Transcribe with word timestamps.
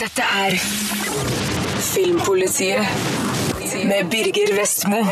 Dette 0.00 0.24
er 0.24 0.54
Filmpolitiet 1.82 2.84
med 3.88 4.08
Birger 4.12 4.54
Vestmo. 4.56 5.02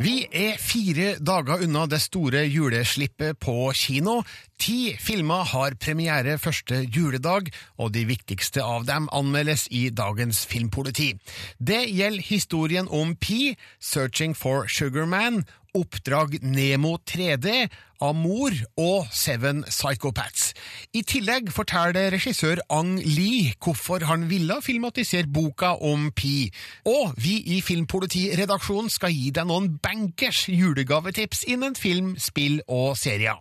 Vi 0.00 0.14
er 0.32 0.56
fire 0.56 1.10
dager 1.20 1.64
unna 1.66 1.82
det 1.90 1.98
store 2.00 2.46
juleslippet 2.48 3.36
på 3.42 3.72
kino. 3.76 4.22
Ti 4.60 4.94
filmer 4.96 5.44
har 5.52 5.76
premiere 5.80 6.38
første 6.40 6.80
juledag, 6.88 7.50
og 7.76 7.92
de 7.92 8.06
viktigste 8.08 8.64
av 8.64 8.88
dem 8.88 9.10
anmeldes 9.12 9.66
i 9.70 9.90
dagens 9.92 10.46
Filmpoliti. 10.48 11.12
Det 11.58 11.82
gjelder 11.90 12.28
historien 12.30 12.88
om 12.88 13.12
Pi, 13.16 13.56
Searching 13.76 14.32
for 14.36 14.68
Sugarman, 14.72 15.42
Oppdrag 15.76 16.40
Nemo 16.42 16.96
3D, 17.04 17.68
Amor 18.00 18.54
og 18.80 19.06
Seven 19.12 19.64
Psychopaths. 19.68 20.52
I 20.96 21.02
tillegg 21.02 21.52
forteller 21.52 22.10
regissør 22.14 22.62
Ang 22.72 22.96
Lee 23.04 23.52
hvorfor 23.60 24.04
han 24.08 24.28
ville 24.30 24.56
filmatisere 24.64 25.28
boka 25.28 25.74
om 25.80 26.10
Pi. 26.16 26.50
Og 26.88 27.14
vi 27.16 27.36
i 27.56 27.60
Filmpolitiredaksjonen 27.60 28.90
skal 28.90 29.12
gi 29.12 29.30
deg 29.36 29.48
noen 29.50 29.76
bankers 29.78 30.46
julegavetips 30.48 31.44
innen 31.48 31.76
film, 31.76 32.16
spill 32.18 32.60
og 32.68 32.96
serier. 32.96 33.38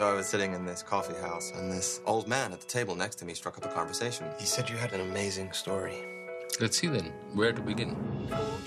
I 0.00 0.12
was 0.14 0.26
sitting 0.26 0.54
in 0.54 0.64
this 0.64 0.82
coffee 0.82 1.20
house, 1.20 1.52
and 1.56 1.72
this 1.72 2.00
old 2.06 2.28
man 2.28 2.52
at 2.52 2.60
the 2.60 2.68
table 2.68 2.94
next 2.94 3.16
to 3.16 3.24
me 3.24 3.34
struck 3.34 3.58
up 3.58 3.64
a 3.64 3.68
conversation. 3.68 4.26
He 4.38 4.46
said 4.46 4.70
you 4.70 4.76
had 4.76 4.92
an 4.92 5.00
amazing 5.00 5.52
story. 5.52 6.17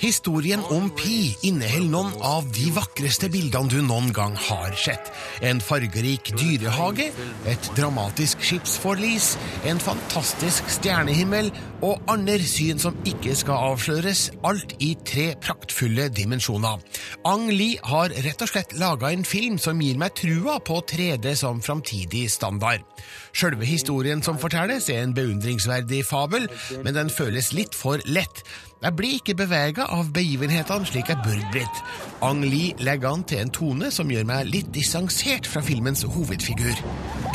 Historien 0.01 0.61
om 0.73 0.87
Pi 0.97 1.35
inneholder 1.45 1.91
noen 1.91 2.13
av 2.25 2.47
de 2.55 2.69
vakreste 2.73 3.27
bildene 3.29 3.69
du 3.69 3.81
noen 3.85 4.09
gang 4.15 4.33
har 4.47 4.73
sett. 4.79 5.11
En 5.45 5.59
fargerik 5.61 6.31
dyrehage, 6.39 7.11
et 7.49 7.69
dramatisk 7.77 8.41
skipsforlis, 8.45 9.35
en 9.69 9.81
fantastisk 9.81 10.69
stjernehimmel 10.77 11.51
og 11.85 12.01
andre 12.11 12.39
syn 12.47 12.81
som 12.81 12.97
ikke 13.05 13.35
skal 13.37 13.73
avsløres, 13.73 14.29
alt 14.47 14.73
i 14.81 14.93
tre 15.05 15.27
praktfulle 15.41 16.07
dimensjoner. 16.13 16.81
Ang 17.29 17.49
Li 17.53 17.75
har 17.85 18.13
rett 18.25 18.45
og 18.45 18.49
slett 18.49 18.77
laga 18.79 19.11
en 19.11 19.27
film 19.27 19.59
som 19.61 19.81
gir 19.81 19.99
meg 20.01 20.15
trua 20.17 20.57
på 20.63 20.79
3D 20.89 21.35
som 21.37 21.61
framtidig 21.61 22.27
standard. 22.33 22.85
Sjølve 23.31 23.67
historien 23.67 24.23
som 24.25 24.39
fortelles, 24.41 24.89
er 24.89 25.05
en 25.05 25.15
beundringsverdig 25.15 26.01
fabel, 26.07 26.49
men 26.83 26.97
den 26.97 27.13
føles 27.13 27.51
litt 27.55 27.70
for 27.75 27.99
lett. 28.05 28.43
Jeg 28.81 28.95
blir 28.97 29.19
ikke 29.19 29.35
bevega 29.37 29.85
av 29.93 30.07
begivenhetene 30.09 30.87
slik 30.89 31.11
jeg 31.11 31.21
burde 31.21 31.49
blitt. 31.53 31.81
Ang 32.25 32.39
Lee 32.41 32.73
legger 32.81 33.11
an 33.11 33.23
til 33.29 33.43
en 33.43 33.51
tone 33.53 33.91
som 33.93 34.09
gjør 34.09 34.25
meg 34.25 34.47
litt 34.49 34.71
distansert 34.73 35.45
fra 35.45 35.61
filmens 35.61 36.01
hovedfigur. 36.01 36.79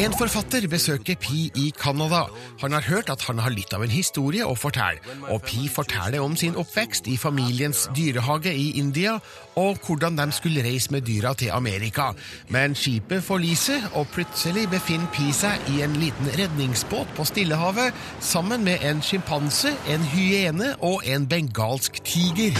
En 0.03 0.15
forfatter 0.19 0.67
besøker 0.67 1.15
Pi 1.23 1.45
i 1.55 1.69
Canada. 1.79 2.25
Han 2.61 2.75
har 2.75 2.83
hørt 2.89 3.13
at 3.15 3.23
han 3.29 3.39
har 3.39 3.55
litt 3.55 3.71
av 3.79 3.85
en 3.87 3.95
historie 3.95 4.43
å 4.43 4.57
fortelle, 4.59 4.99
og 5.31 5.45
Pi 5.47 5.69
forteller 5.71 6.25
om 6.25 6.35
sin 6.37 6.59
oppvekst 6.59 7.07
i 7.09 7.15
familiens 7.17 7.85
dyrehage 7.95 8.51
i 8.51 8.73
India, 8.83 9.15
og 9.55 9.79
hvordan 9.87 10.19
de 10.19 10.27
skulle 10.35 10.67
reise 10.67 10.91
med 10.93 11.07
dyra 11.07 11.33
til 11.39 11.55
Amerika. 11.55 12.11
Men 12.51 12.75
skipet 12.75 13.23
forliser, 13.25 13.87
og 13.95 14.11
plutselig 14.13 14.67
befinner 14.75 15.09
Pi 15.15 15.31
seg 15.31 15.71
i 15.77 15.79
en 15.87 15.95
liten 16.03 16.35
redningsbåt 16.35 17.15
på 17.15 17.25
Stillehavet 17.31 17.95
sammen 18.19 18.67
med 18.67 18.83
en 18.83 18.99
sjimpanse, 18.99 19.73
en 19.95 20.11
hyene 20.11 20.75
og 20.83 21.07
en 21.07 21.31
bengalsk 21.37 22.03
tiger. 22.03 22.53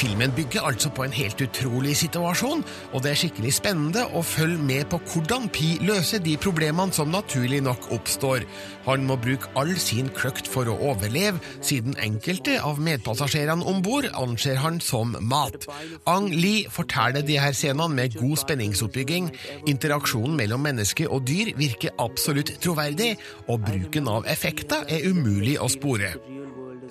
Filmen 0.00 0.32
bygger 0.32 0.64
altså 0.64 0.88
på 0.96 1.04
en 1.04 1.12
helt 1.12 1.42
utrolig 1.44 1.92
situasjon, 2.00 2.62
og 2.94 3.02
det 3.04 3.10
er 3.10 3.18
skikkelig 3.20 3.50
spennende 3.52 4.06
å 4.16 4.22
følge 4.24 4.62
med 4.64 4.86
på 4.88 5.00
hvordan 5.12 5.50
Pi 5.52 5.74
løser 5.84 6.22
de 6.24 6.38
problemene 6.40 6.94
som 6.96 7.12
naturlig 7.12 7.58
nok 7.66 7.90
oppstår. 7.92 8.46
Han 8.86 9.04
må 9.04 9.18
bruke 9.20 9.50
all 9.60 9.74
sin 9.76 10.08
kløkt 10.16 10.48
for 10.48 10.70
å 10.72 10.78
overleve, 10.92 11.42
siden 11.60 11.98
enkelte 12.00 12.56
av 12.64 12.80
medpassasjerene 12.80 13.66
om 13.68 13.84
bord 13.84 14.08
anser 14.16 14.56
han 14.62 14.80
som 14.80 15.12
mat. 15.20 15.68
Ang 16.08 16.32
Lee 16.32 16.64
forteller 16.72 17.26
de 17.26 17.36
her 17.42 17.52
scenene 17.52 17.92
med 17.92 18.16
god 18.16 18.40
spenningsoppbygging. 18.46 19.28
Interaksjonen 19.68 20.40
mellom 20.40 20.64
menneske 20.64 21.10
og 21.12 21.28
dyr 21.28 21.52
virker 21.60 21.92
absolutt 22.00 22.56
troverdig, 22.64 23.18
og 23.52 23.66
bruken 23.68 24.08
av 24.08 24.24
effekter 24.32 24.88
er 24.88 25.10
umulig 25.12 25.60
å 25.60 25.68
spore. 25.68 26.14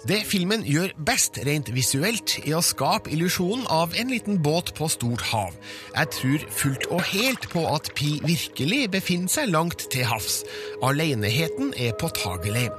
Det 0.07 0.21
filmen 0.23 0.61
gjør 0.63 0.93
best 1.03 1.35
rent 1.43 1.67
visuelt, 1.75 2.37
er 2.45 2.55
å 2.55 2.63
skape 2.63 3.11
illusjonen 3.11 3.65
av 3.73 3.91
en 3.99 4.13
liten 4.13 4.37
båt 4.39 4.71
på 4.77 4.87
stort 4.87 5.25
hav. 5.27 5.57
Jeg 5.91 6.11
tror 6.15 6.45
fullt 6.55 6.87
og 6.87 7.03
helt 7.09 7.47
på 7.51 7.65
at 7.67 7.89
Pi 7.99 8.13
virkelig 8.23 8.85
befinner 8.93 9.33
seg 9.33 9.51
langt 9.51 9.89
til 9.91 10.07
havs. 10.07 10.45
Aleneheten 10.87 11.73
er 11.75 11.97
påtagelig. 11.99 12.69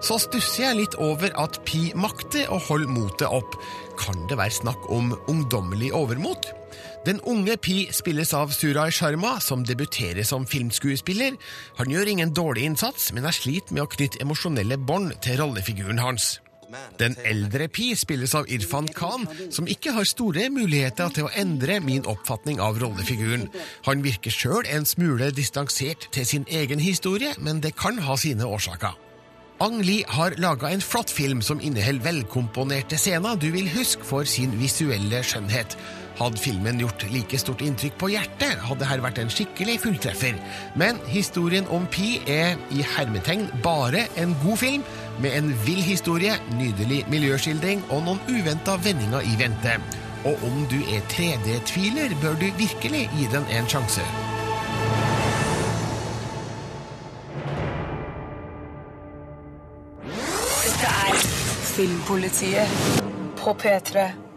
Så 0.00 0.16
stusser 0.24 0.70
jeg 0.70 0.80
litt 0.80 0.96
over 0.96 1.36
at 1.42 1.60
Pi 1.68 1.90
makter 1.92 2.48
å 2.48 2.56
holde 2.70 2.88
motet 2.88 3.28
opp. 3.28 3.60
Kan 4.00 4.24
det 4.32 4.40
være 4.40 4.60
snakk 4.62 4.88
om 4.88 5.12
ungdommelig 5.28 5.92
overmot? 5.92 6.48
Den 7.04 7.20
unge 7.28 7.60
Pi 7.60 7.90
spilles 7.92 8.32
av 8.36 8.56
Suraj 8.56 8.96
Sharma, 8.96 9.36
som 9.44 9.66
debuterer 9.68 10.24
som 10.24 10.48
filmskuespiller. 10.48 11.36
Han 11.76 11.92
gjør 11.92 12.16
ingen 12.16 12.32
dårlig 12.32 12.70
innsats, 12.72 13.12
men 13.12 13.28
er 13.28 13.36
slit 13.36 13.68
med 13.68 13.84
å 13.84 13.90
knytte 13.90 14.24
emosjonelle 14.24 14.80
bånd 14.80 15.18
til 15.20 15.42
rollefiguren 15.44 16.00
hans. 16.00 16.38
Den 17.00 17.16
eldre 17.26 17.68
Pi 17.72 17.90
spilles 17.98 18.34
av 18.38 18.48
Irfan 18.52 18.88
Khan, 18.94 19.26
som 19.50 19.68
ikke 19.70 19.94
har 19.96 20.08
store 20.08 20.48
muligheter 20.52 21.12
til 21.14 21.28
å 21.28 21.34
endre 21.42 21.80
min 21.84 22.06
oppfatning 22.08 22.60
av 22.62 22.80
rollefiguren. 22.82 23.48
Han 23.88 24.04
virker 24.06 24.34
sjøl 24.34 24.68
en 24.70 24.88
smule 24.88 25.30
distansert 25.34 26.10
til 26.14 26.26
sin 26.26 26.48
egen 26.48 26.82
historie, 26.82 27.34
men 27.38 27.62
det 27.64 27.76
kan 27.78 27.98
ha 28.06 28.18
sine 28.20 28.46
årsaker. 28.46 28.98
Ang 29.60 29.82
Lee 29.84 30.06
har 30.08 30.32
laga 30.40 30.70
en 30.72 30.80
flott 30.80 31.10
film 31.12 31.42
som 31.44 31.58
inneholder 31.60 32.06
velkomponerte 32.06 32.96
scener 32.96 33.36
du 33.36 33.50
vil 33.52 33.66
huske 33.68 34.06
for 34.08 34.24
sin 34.24 34.54
visuelle 34.56 35.20
skjønnhet. 35.20 35.76
Hadde 36.16 36.40
filmen 36.40 36.80
gjort 36.80 37.04
like 37.12 37.38
stort 37.40 37.60
inntrykk 37.64 37.98
på 38.00 38.08
hjertet, 38.14 38.56
hadde 38.64 38.88
her 38.88 39.02
vært 39.04 39.20
en 39.20 39.28
skikkelig 39.32 39.78
fulltreffer. 39.84 40.36
Men 40.80 40.96
historien 41.12 41.68
om 41.72 41.84
Pi 41.92 42.22
er 42.24 42.56
i 42.72 42.80
hermetegn 42.94 43.46
bare 43.64 44.06
en 44.20 44.32
god 44.42 44.60
film, 44.60 44.88
med 45.22 45.36
en 45.38 45.50
vill 45.66 45.82
historie, 45.82 46.32
nydelig 46.58 47.04
miljøskildring 47.12 47.82
og 47.90 48.04
noen 48.06 48.20
uventa 48.28 48.76
vendinger 48.84 49.26
i 49.26 49.36
vente. 49.40 49.76
Og 50.24 50.40
om 50.44 50.64
du 50.72 50.76
er 50.80 51.04
3D-tviler, 51.12 52.14
bør 52.22 52.34
du 52.40 52.48
virkelig 52.58 53.06
gi 53.16 53.28
den 53.32 53.44
en 53.56 53.68
sjanse. 53.68 54.04
Dette 60.64 60.96
er 61.04 61.22
Filmpolitiet 61.74 62.80
på 63.40 63.56
P3. 63.62 64.29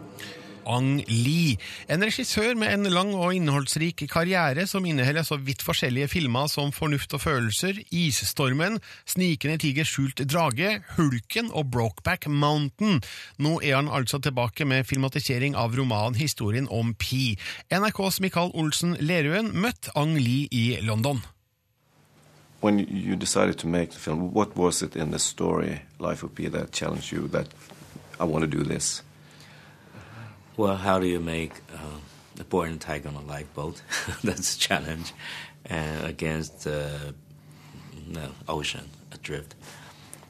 Ang 0.66 1.02
Lee, 1.08 1.58
en 1.92 2.04
regissør 2.04 2.54
med 2.58 2.72
en 2.72 2.88
lang 2.92 3.12
og 3.16 3.34
innholdsrik 3.36 4.04
karriere 4.10 4.66
som 4.70 4.86
inneholder 4.88 5.26
så 5.26 5.38
vidt 5.40 5.64
forskjellige 5.64 6.08
filmer 6.12 6.48
som 6.50 6.72
Fornuft 6.74 7.14
og 7.16 7.22
følelser, 7.24 7.80
Isstormen, 7.94 8.80
Snikende 9.08 9.58
tiger 9.62 9.88
skjult 9.88 10.24
drage, 10.30 10.80
Hulken 10.96 11.50
og 11.52 11.70
Brokeback 11.74 12.26
Mountain. 12.28 13.02
Nå 13.38 13.58
er 13.62 13.78
han 13.78 13.92
altså 13.92 14.18
tilbake 14.18 14.64
med 14.68 14.88
filmatisering 14.88 15.56
av 15.56 15.76
romanen 15.76 16.18
Historien 16.18 16.68
om 16.70 16.94
Pi. 16.94 17.36
NRKs 17.72 18.20
Mikael 18.24 18.52
Olsen 18.54 18.96
Lerøen 19.00 19.52
møtte 19.54 19.92
Ang 19.96 20.16
Lee 20.18 20.48
i 20.50 20.80
London. 20.82 21.22
When 22.64 22.78
you 22.78 23.14
decided 23.14 23.58
to 23.58 23.66
make 23.68 23.90
the 23.90 23.98
film, 23.98 24.32
what 24.32 24.56
was 24.56 24.82
it 24.82 24.96
in 24.96 25.10
the 25.10 25.18
story, 25.18 25.82
Life 25.98 26.22
of 26.22 26.34
Pi, 26.34 26.48
that 26.48 26.72
challenged 26.72 27.12
you 27.12 27.28
that 27.28 27.48
I 28.18 28.24
want 28.24 28.40
to 28.40 28.46
do 28.46 28.64
this? 28.64 29.02
Well, 30.56 30.76
how 30.76 31.00
do 31.00 31.06
you 31.08 31.18
make 31.18 31.52
uh, 31.74 31.98
a 32.38 32.44
boy 32.44 32.66
and 32.66 32.80
tiger 32.80 33.08
on 33.08 33.16
a 33.16 33.22
lifeboat? 33.22 33.82
That's 34.22 34.54
a 34.54 34.58
challenge. 34.60 35.12
And 35.64 36.06
against 36.06 36.62
the 36.62 37.12
no, 38.06 38.28
ocean 38.48 38.88
adrift. 39.10 39.56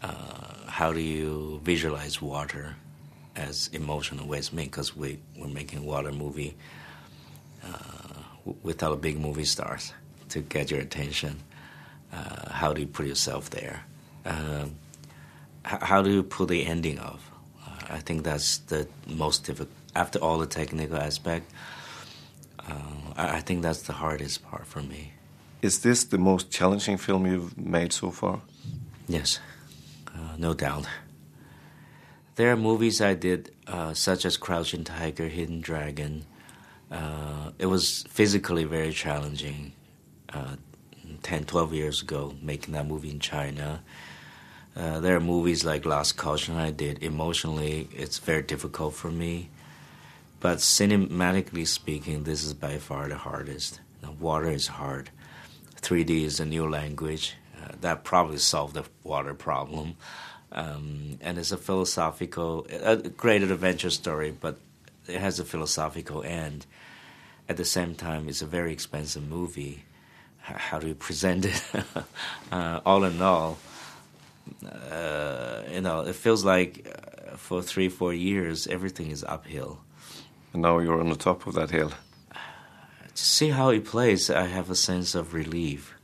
Uh, 0.02 0.66
how 0.66 0.94
do 0.94 1.00
you 1.00 1.60
visualize 1.62 2.22
water 2.22 2.76
as 3.36 3.68
emotional 3.74 4.26
ways? 4.26 4.48
Because 4.48 4.96
we, 4.96 5.18
we're 5.36 5.48
making 5.48 5.84
water 5.84 6.10
movie 6.10 6.56
uh, 7.62 8.20
without 8.62 9.02
big 9.02 9.20
movie 9.20 9.44
stars 9.44 9.92
to 10.30 10.40
get 10.40 10.70
your 10.70 10.80
attention. 10.80 11.38
Uh, 12.14 12.50
how 12.50 12.72
do 12.72 12.80
you 12.80 12.86
put 12.86 13.06
yourself 13.06 13.50
there? 13.50 13.84
Um, 14.24 14.76
how 15.64 16.00
do 16.00 16.10
you 16.10 16.22
put 16.22 16.48
the 16.48 16.64
ending 16.64 16.98
of? 16.98 17.30
Uh, 17.66 17.72
I 17.90 17.98
think 17.98 18.24
that's 18.24 18.56
the 18.58 18.88
most 19.06 19.44
difficult. 19.44 19.68
After 19.94 20.18
all 20.18 20.38
the 20.38 20.46
technical 20.46 20.96
aspect, 20.96 21.50
uh, 22.58 22.72
I, 23.16 23.36
I 23.36 23.40
think 23.40 23.62
that's 23.62 23.82
the 23.82 23.92
hardest 23.94 24.44
part 24.44 24.66
for 24.66 24.82
me. 24.82 25.12
Is 25.62 25.80
this 25.80 26.04
the 26.04 26.18
most 26.18 26.50
challenging 26.50 26.98
film 26.98 27.26
you've 27.26 27.56
made 27.56 27.92
so 27.92 28.10
far? 28.10 28.42
Yes, 29.08 29.38
uh, 30.08 30.36
no 30.36 30.54
doubt. 30.54 30.86
There 32.36 32.50
are 32.50 32.56
movies 32.56 33.00
I 33.00 33.14
did, 33.14 33.52
uh, 33.66 33.94
such 33.94 34.24
as 34.24 34.36
Crouching 34.36 34.84
Tiger, 34.84 35.28
Hidden 35.28 35.60
Dragon. 35.60 36.26
Uh, 36.90 37.52
it 37.58 37.66
was 37.66 38.04
physically 38.08 38.64
very 38.64 38.92
challenging. 38.92 39.72
Uh, 40.32 40.56
10, 41.22 41.44
12 41.44 41.72
years 41.72 42.02
ago, 42.02 42.34
making 42.42 42.74
that 42.74 42.86
movie 42.86 43.10
in 43.10 43.18
China. 43.18 43.82
Uh, 44.76 45.00
there 45.00 45.16
are 45.16 45.20
movies 45.20 45.64
like 45.64 45.86
Last 45.86 46.12
Caution 46.12 46.56
I 46.56 46.70
did. 46.70 47.02
Emotionally, 47.02 47.88
it's 47.92 48.18
very 48.18 48.42
difficult 48.42 48.94
for 48.94 49.10
me. 49.10 49.48
But 50.44 50.58
cinematically 50.58 51.66
speaking, 51.66 52.24
this 52.24 52.44
is 52.44 52.52
by 52.52 52.76
far 52.76 53.08
the 53.08 53.16
hardest. 53.16 53.80
Water 54.20 54.50
is 54.50 54.66
hard. 54.66 55.08
3D 55.80 56.22
is 56.22 56.38
a 56.38 56.44
new 56.44 56.68
language. 56.68 57.36
Uh, 57.58 57.68
that 57.80 58.04
probably 58.04 58.36
solved 58.36 58.74
the 58.74 58.84
water 59.04 59.32
problem. 59.32 59.96
Um, 60.52 61.18
and 61.22 61.38
it's 61.38 61.50
a 61.50 61.56
philosophical, 61.56 62.66
a 62.70 62.96
great 62.96 63.42
adventure 63.42 63.88
story, 63.88 64.36
but 64.38 64.58
it 65.08 65.18
has 65.18 65.40
a 65.40 65.46
philosophical 65.46 66.22
end. 66.22 66.66
At 67.48 67.56
the 67.56 67.64
same 67.64 67.94
time, 67.94 68.28
it's 68.28 68.42
a 68.42 68.46
very 68.46 68.74
expensive 68.74 69.26
movie. 69.26 69.84
How 70.40 70.78
do 70.78 70.88
you 70.88 70.94
present 70.94 71.46
it? 71.46 71.64
uh, 72.52 72.80
all 72.84 73.04
in 73.04 73.22
all, 73.22 73.56
uh, 74.90 75.62
you 75.72 75.80
know, 75.80 76.00
it 76.00 76.14
feels 76.14 76.44
like 76.44 76.86
uh, 76.86 77.36
for 77.38 77.62
three, 77.62 77.88
four 77.88 78.12
years, 78.12 78.66
everything 78.66 79.10
is 79.10 79.24
uphill. 79.24 79.80
And 80.54 80.62
now 80.62 80.78
you're 80.78 81.00
on 81.00 81.10
the 81.10 81.16
top 81.16 81.46
of 81.48 81.54
that 81.54 81.70
hill. 81.70 81.90
To 82.30 83.24
see 83.24 83.50
how 83.50 83.70
he 83.70 83.80
plays, 83.80 84.30
I 84.30 84.46
have 84.46 84.70
a 84.70 84.76
sense 84.76 85.16
of 85.16 85.34
relief. 85.34 85.94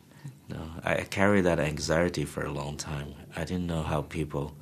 You 0.49 0.57
know, 0.57 0.71
I 0.85 1.03
carried 1.03 1.43
that 1.43 1.61
anxiety 1.61 2.25
for 2.25 2.45
a 2.45 2.53
long 2.53 2.77
time. 2.77 3.15
I 3.37 3.45
didn't 3.45 3.69
know 3.69 3.83
how 3.83 4.03
people, 4.03 4.53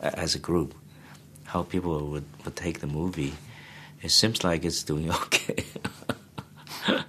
as 0.00 0.36
a 0.36 0.38
group, 0.38 0.74
how 1.46 1.64
people 1.64 2.06
would, 2.10 2.24
would 2.44 2.54
take 2.54 2.78
the 2.78 2.86
movie. 2.86 3.34
It 4.02 4.10
seems 4.10 4.44
like 4.44 4.64
it's 4.64 4.84
doing 4.84 5.10
okay. 5.24 5.64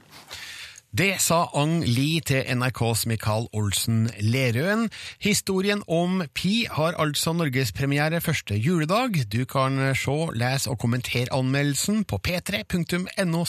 Det 0.95 1.17
sa 1.19 1.49
Ang 1.59 1.81
Lee 1.83 2.21
til 2.23 2.45
NRKs 2.55 3.01
Mikael 3.09 3.49
Olsen 3.51 4.05
Lerøen. 4.23 4.85
Historien 5.19 5.81
om 5.91 6.21
Pi 6.31 6.67
har 6.71 6.95
altså 6.95 7.33
norgespremiere 7.35 8.21
første 8.21 8.55
juledag. 8.55 9.25
Du 9.33 9.43
kan 9.43 9.75
se, 9.95 10.15
lese 10.39 10.69
og 10.69 10.79
kommentere 10.79 11.33
anmeldelsen 11.35 12.05
på 12.05 12.19
p3.no 12.27 13.43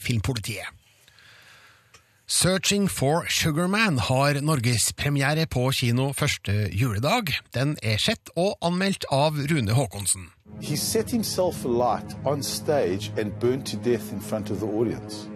filmpolitiet. 0.00 0.70
Searching 2.28 2.90
for 2.90 3.26
Sugarman 3.28 3.98
har 3.98 4.40
norgespremiere 4.40 5.46
på 5.46 5.70
kino 5.74 6.12
første 6.12 6.70
juledag. 6.72 7.34
Den 7.54 7.76
er 7.82 7.98
sett 7.98 8.30
og 8.36 8.54
anmeldt 8.62 9.04
av 9.10 9.34
Rune 9.50 9.74
Haakonsen. 9.74 10.30
He 10.60 10.76
set 10.76 11.10
himself 11.10 11.64
alight 11.64 12.16
on 12.24 12.42
stage 12.42 13.10
and 13.18 13.32
burned 13.40 13.66
to 13.66 13.76
death 13.76 14.12
in 14.12 14.20
front 14.20 14.50
of 14.50 14.60
the. 14.60 15.31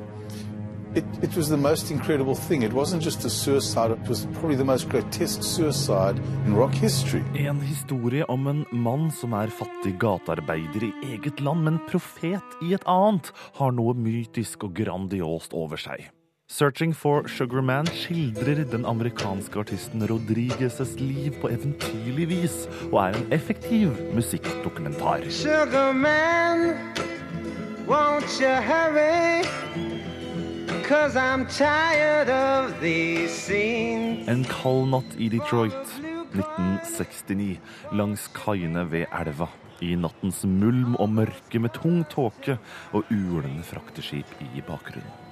It, 0.97 1.05
it 1.23 1.37
was 1.37 1.51
the 1.51 1.59
most 1.59 1.91
incredible 1.91 2.35
thing. 2.35 2.63
It 2.63 2.73
wasn't 2.73 3.03
just 3.03 3.23
a 3.27 3.31
suicide, 3.31 3.91
it 3.91 4.09
was 4.09 4.25
probably 4.33 4.57
the 4.57 4.65
most 4.65 4.89
grotesque 4.89 5.43
suicide 5.43 6.17
in 6.47 6.55
rock 6.55 6.73
history. 6.73 7.23
En 7.35 7.61
historie 7.61 8.25
om 8.25 8.47
en 8.47 8.65
mann 8.73 9.11
som 9.13 9.35
er 9.37 9.53
fattig 9.53 9.99
gatearbeider 10.01 10.87
i 10.89 10.93
eget 11.13 11.41
land, 11.41 11.65
men 11.69 11.77
profet 11.91 12.57
i 12.65 12.73
et 12.73 12.87
annet, 12.89 13.29
har 13.59 13.75
noe 13.77 13.93
mytisk 13.93 14.65
og 14.65 14.73
grandiost 14.79 15.53
over 15.53 15.77
seg. 15.77 16.07
Searching 16.49 16.95
for 16.97 17.29
Sugar 17.29 17.61
Man 17.61 17.91
skildrer 17.93 18.65
den 18.65 18.87
amerikanske 18.89 19.61
artisten 19.61 20.07
Rodriguezes 20.09 20.95
liv 20.97 21.37
på 21.43 21.51
eventyrlig 21.53 22.31
vis, 22.33 22.57
og 22.89 23.03
er 23.03 23.21
en 23.21 23.37
effektiv 23.37 23.93
musikkdokumentar. 24.17 25.29
Sugar 25.29 25.93
man, 25.93 26.73
won't 27.85 28.41
you 28.41 28.57
hurry? 28.65 29.45
Cause 30.67 31.17
I'm 31.17 31.47
tired 31.47 32.29
of 32.29 32.81
these. 32.81 33.53
En 34.27 34.45
kald 34.45 34.89
natt 34.91 35.15
i 35.19 35.29
Detroit 35.31 35.93
1969, 36.35 37.59
langs 37.93 38.27
kaiene 38.35 38.83
ved 38.91 39.07
elva. 39.15 39.49
I 39.85 39.95
nattens 40.01 40.43
mulm 40.49 40.97
og 40.99 41.13
mørke 41.13 41.61
med 41.63 41.75
tung 41.77 42.03
tåke 42.11 42.57
og 42.93 43.13
ulende 43.13 43.63
frakteskip 43.67 44.27
i 44.41 44.65
bakgrunnen. 44.67 45.23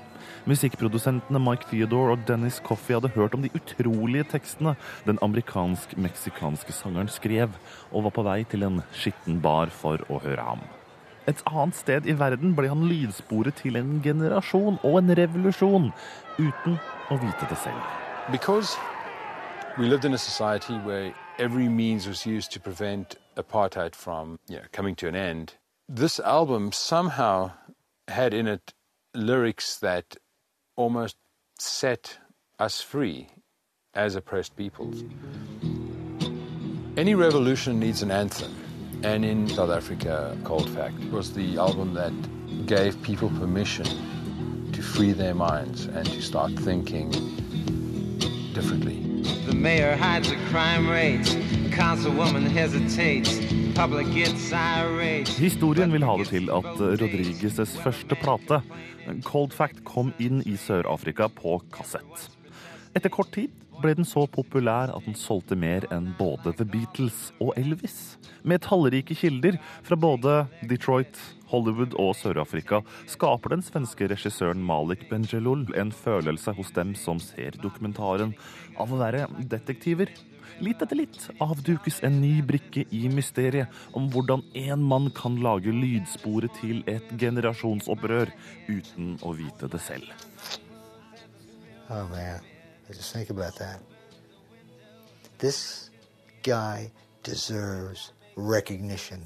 Musikkprodusentene 0.44 1.40
Mike 1.40 1.66
Theodore 1.70 2.14
og 2.14 2.24
Dennis 2.28 2.60
Coffey 2.62 2.94
hadde 2.94 3.14
hørt 3.16 3.34
om 3.34 3.42
de 3.42 3.50
utrolige 3.56 4.26
tekstene 4.36 4.76
den 5.06 5.18
amerikansk-meksikanske 5.24 6.76
sangeren 6.76 7.08
skrev, 7.08 7.56
og 7.90 8.06
var 8.06 8.14
på 8.14 8.26
vei 8.28 8.40
til 8.44 8.68
en 8.68 8.82
skitten 8.92 9.40
bar 9.42 9.72
for 9.72 10.04
å 10.12 10.20
høre 10.22 10.44
ham. 10.52 10.66
Et 11.26 11.42
annet 11.46 11.74
sted 11.74 12.06
i 12.06 12.12
verden 12.18 12.54
ble 12.56 12.68
han 12.68 12.84
lydsporet 12.88 13.54
til 13.62 13.76
en 13.80 14.00
generasjon 14.04 14.78
og 14.82 14.98
en 14.98 15.14
revolusjon, 15.16 15.92
uten 16.38 16.76
å 17.10 17.18
vite 17.22 17.48
det 17.48 17.58
selv. 17.62 17.80
Because 18.30 18.76
we 19.78 19.86
lived 19.86 20.04
in 20.04 20.14
a 20.14 20.18
society 20.18 20.74
where 20.84 21.14
every 21.38 21.68
means 21.68 22.06
was 22.06 22.26
used 22.26 22.52
to 22.52 22.60
prevent 22.60 23.16
apartheid 23.36 23.94
from 23.94 24.38
you 24.48 24.56
know, 24.56 24.64
coming 24.72 24.94
to 24.96 25.08
an 25.08 25.16
end, 25.16 25.54
this 25.88 26.20
album 26.20 26.72
somehow 26.72 27.52
had 28.08 28.34
in 28.34 28.46
it 28.46 28.72
lyrics 29.14 29.78
that 29.78 30.16
almost 30.76 31.16
set 31.58 32.18
us 32.58 32.80
free 32.80 33.28
as 33.94 34.14
oppressed 34.14 34.56
peoples. 34.56 35.04
Any 36.96 37.14
revolution 37.14 37.80
needs 37.80 38.02
an 38.02 38.10
anthem. 38.10 38.63
And 39.04 39.22
in 39.22 39.48
South 39.48 39.70
Africa, 39.70 40.34
Cold 40.44 40.70
Fact 40.70 40.98
was 41.12 41.34
the 41.34 41.58
album 41.58 41.92
that 41.92 42.12
gave 42.66 43.00
people 43.02 43.28
permission 43.28 43.84
to 44.72 44.80
free 44.82 45.12
their 45.12 45.34
minds 45.34 45.84
and 45.84 46.06
to 46.06 46.22
start 46.22 46.52
thinking 46.52 47.10
differently. 48.54 48.96
The 49.44 49.54
mayor 49.54 49.94
hides 49.94 50.30
the 50.30 50.38
crime 50.50 50.88
rates. 50.88 51.34
Councilwoman 51.68 52.46
hesitates. 52.48 53.40
Public 53.74 54.06
gets 54.14 54.52
irate. 54.52 55.28
Historien 55.28 55.92
vil 55.92 56.04
ha 56.04 56.16
det 56.16 56.28
til 56.28 56.48
at 56.48 56.64
Rodriguezes 56.80 57.76
første 57.84 58.16
plate, 58.22 58.62
Cold 59.22 59.52
Fact, 59.52 59.84
kom 59.84 60.14
inn 60.18 60.40
i 60.46 60.56
Sør-Afrika 60.56 61.28
på 61.28 61.58
kassett. 61.74 62.30
Etter 62.96 63.12
kort 63.12 63.34
tid 63.36 63.52
ble 63.80 63.94
den 63.98 64.06
så 64.08 64.24
populær 64.30 64.92
at 64.94 65.06
den 65.06 65.16
solgte 65.18 65.56
mer 65.58 65.86
enn 65.94 66.12
både 66.18 66.52
The 66.58 66.66
Beatles 66.68 67.30
og 67.42 67.54
Elvis. 67.60 68.16
Med 68.46 68.62
tallrike 68.66 69.16
kilder 69.18 69.58
fra 69.86 69.98
både 69.98 70.44
Detroit, 70.70 71.18
Hollywood 71.50 71.96
og 72.00 72.14
Sør-Afrika 72.18 72.82
skaper 73.10 73.54
den 73.54 73.64
svenske 73.64 74.08
regissøren 74.10 74.62
Malik 74.64 75.06
Benjelul 75.10 75.66
en 75.78 75.92
følelse 75.94 76.54
hos 76.56 76.72
dem 76.76 76.94
som 76.98 77.22
ser 77.22 77.58
dokumentaren, 77.62 78.34
av 78.80 78.90
å 78.90 79.00
være 79.00 79.26
detektiver. 79.50 80.10
Litt 80.62 80.82
etter 80.84 80.98
litt 80.98 81.18
avdukes 81.42 82.00
en 82.06 82.20
ny 82.22 82.38
brikke 82.46 82.84
i 82.94 83.04
mysteriet 83.10 83.70
om 83.98 84.06
hvordan 84.12 84.44
en 84.64 84.86
mann 84.86 85.10
kan 85.16 85.40
lage 85.42 85.74
lydsporet 85.74 86.54
til 86.60 86.82
et 86.90 87.14
generasjonsopprør 87.18 88.30
uten 88.70 89.16
å 89.22 89.34
vite 89.34 89.70
det 89.70 89.82
selv. 89.82 90.10
Oh 91.90 92.06
man, 92.08 92.53
just 92.94 93.12
think 93.12 93.30
about 93.30 93.56
that. 93.56 93.80
This 95.38 95.90
guy 96.42 96.90
deserves 97.22 98.12
recognition. 98.36 99.22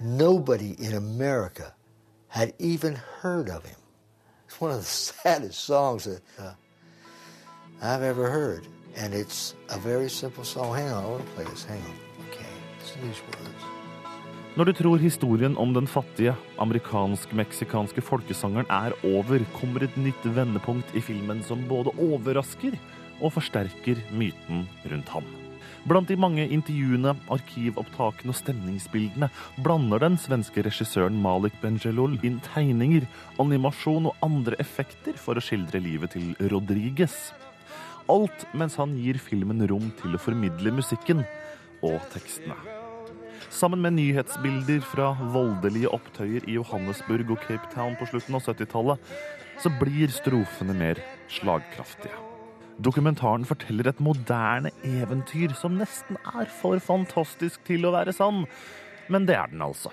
Nobody 0.00 0.76
in 0.78 0.94
America 0.94 1.74
had 2.28 2.52
even 2.58 2.94
heard 3.20 3.48
of 3.48 3.64
him. 3.64 3.78
It's 4.46 4.60
one 4.60 4.70
of 4.70 4.78
the 4.78 4.84
saddest 5.22 5.60
songs 5.64 6.04
that 6.04 6.22
uh, 6.38 6.52
I've 7.82 8.02
ever 8.02 8.30
heard. 8.30 8.66
And 8.96 9.14
it's 9.14 9.54
a 9.68 9.78
very 9.78 10.08
simple 10.08 10.44
song. 10.44 10.74
Hang 10.74 10.90
on, 10.90 11.04
I 11.04 11.08
want 11.08 11.26
to 11.26 11.32
play 11.32 11.44
this. 11.44 11.64
Hang 11.64 11.82
on. 11.82 12.28
Okay, 12.28 12.46
to 12.86 13.00
these 13.00 13.20
words. 13.22 13.76
Når 14.56 14.64
du 14.64 14.72
tror 14.72 14.96
historien 14.96 15.56
om 15.60 15.74
den 15.76 15.84
fattige 15.86 16.32
amerikansk-meksikanske 16.58 18.00
folkesangeren 18.00 18.70
er 18.72 18.94
over, 19.04 19.42
kommer 19.52 19.84
et 19.84 19.98
nytt 20.00 20.24
vendepunkt 20.24 20.94
i 20.96 21.02
filmen 21.04 21.42
som 21.44 21.66
både 21.68 21.92
overrasker 22.00 22.78
og 23.20 23.34
forsterker 23.36 24.00
myten 24.12 24.64
rundt 24.90 25.12
ham. 25.14 25.26
Blant 25.86 26.10
de 26.10 26.16
mange 26.18 26.42
intervjuene, 26.50 27.12
arkivopptakene 27.30 28.32
og 28.32 28.38
stemningsbildene 28.40 29.28
blander 29.62 30.02
den 30.02 30.16
svenske 30.18 30.64
regissøren 30.66 31.14
Malik 31.22 31.54
Benjelul 31.62 32.16
inn 32.26 32.40
tegninger, 32.48 33.06
animasjon 33.42 34.08
og 34.10 34.26
andre 34.26 34.58
effekter 34.62 35.14
for 35.20 35.38
å 35.38 35.44
skildre 35.44 35.78
livet 35.84 36.16
til 36.16 36.34
Rodriguez. 36.50 37.30
Alt 38.10 38.48
mens 38.54 38.74
han 38.82 38.98
gir 38.98 39.18
filmen 39.22 39.62
rom 39.70 39.92
til 40.02 40.18
å 40.18 40.22
formidle 40.22 40.74
musikken 40.74 41.22
og 41.86 42.02
tekstene. 42.10 42.58
Sammen 43.54 43.82
med 43.84 43.94
nyhetsbilder 44.00 44.82
fra 44.82 45.12
voldelige 45.32 45.92
opptøyer 45.94 46.50
i 46.50 46.58
Johannesburg 46.58 47.30
og 47.30 47.42
Cape 47.46 47.70
Town 47.74 47.94
på 47.98 48.10
slutten 48.10 48.38
av 48.38 48.42
70-tallet, 48.42 49.16
så 49.62 49.70
blir 49.78 50.10
strofene 50.12 50.74
mer 50.76 51.00
slagkraftige. 51.30 52.25
Dokumentaren 52.76 53.46
forteller 53.48 53.88
et 53.88 54.00
moderne 54.04 54.70
eventyr 54.84 55.54
som 55.56 55.78
nesten 55.80 56.18
er 56.28 56.50
for 56.60 56.76
fantastisk 56.82 57.62
til 57.64 57.86
å 57.88 57.94
være 57.94 58.12
sann, 58.12 58.44
men 59.08 59.24
det 59.28 59.38
er 59.38 59.48
den 59.52 59.64
altså. 59.64 59.92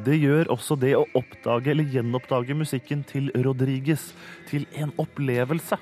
Det 0.00 0.16
gjør 0.20 0.50
også 0.52 0.76
det 0.80 0.94
å 0.96 1.06
oppdage 1.16 1.72
eller 1.72 1.88
gjenoppdage 1.92 2.56
musikken 2.56 3.04
til 3.08 3.28
Rodriguez 3.44 4.10
til 4.48 4.66
en 4.76 4.92
opplevelse. 5.00 5.76